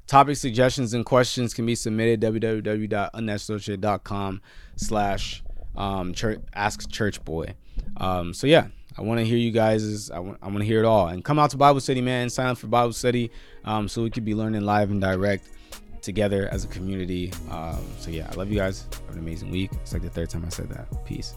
Topic 0.07 0.35
suggestions 0.35 0.93
and 0.93 1.05
questions 1.05 1.53
can 1.53 1.65
be 1.65 1.73
submitted 1.73 2.19
www.unnaturalassociate.com 2.21 4.41
slash 4.75 5.41
um, 5.77 6.13
ask 6.53 6.91
church 6.91 7.23
boy. 7.23 7.55
Um, 7.95 8.33
so 8.33 8.45
yeah, 8.45 8.67
I 8.97 9.03
want 9.03 9.19
to 9.19 9.25
hear 9.25 9.37
you 9.37 9.51
guys. 9.51 10.11
I 10.11 10.19
want, 10.19 10.37
I 10.41 10.47
want 10.47 10.59
to 10.59 10.65
hear 10.65 10.79
it 10.79 10.85
all. 10.85 11.07
And 11.07 11.23
come 11.23 11.39
out 11.39 11.51
to 11.51 11.57
Bible 11.57 11.79
Study, 11.79 12.01
man. 12.01 12.29
Sign 12.29 12.47
up 12.47 12.57
for 12.57 12.67
Bible 12.67 12.91
Study, 12.91 13.31
um, 13.63 13.87
so 13.87 14.03
we 14.03 14.09
could 14.09 14.25
be 14.25 14.35
learning 14.35 14.63
live 14.63 14.91
and 14.91 14.99
direct 14.99 15.47
together 16.01 16.49
as 16.51 16.63
a 16.63 16.67
community. 16.67 17.31
Um, 17.49 17.85
so 17.99 18.09
yeah, 18.11 18.29
I 18.31 18.35
love 18.35 18.49
you 18.49 18.57
guys. 18.57 18.87
Have 19.07 19.15
an 19.15 19.19
amazing 19.19 19.51
week. 19.51 19.71
It's 19.73 19.93
like 19.93 20.01
the 20.01 20.09
third 20.09 20.29
time 20.29 20.43
I 20.45 20.49
said 20.49 20.69
that. 20.69 20.87
Peace. 21.05 21.35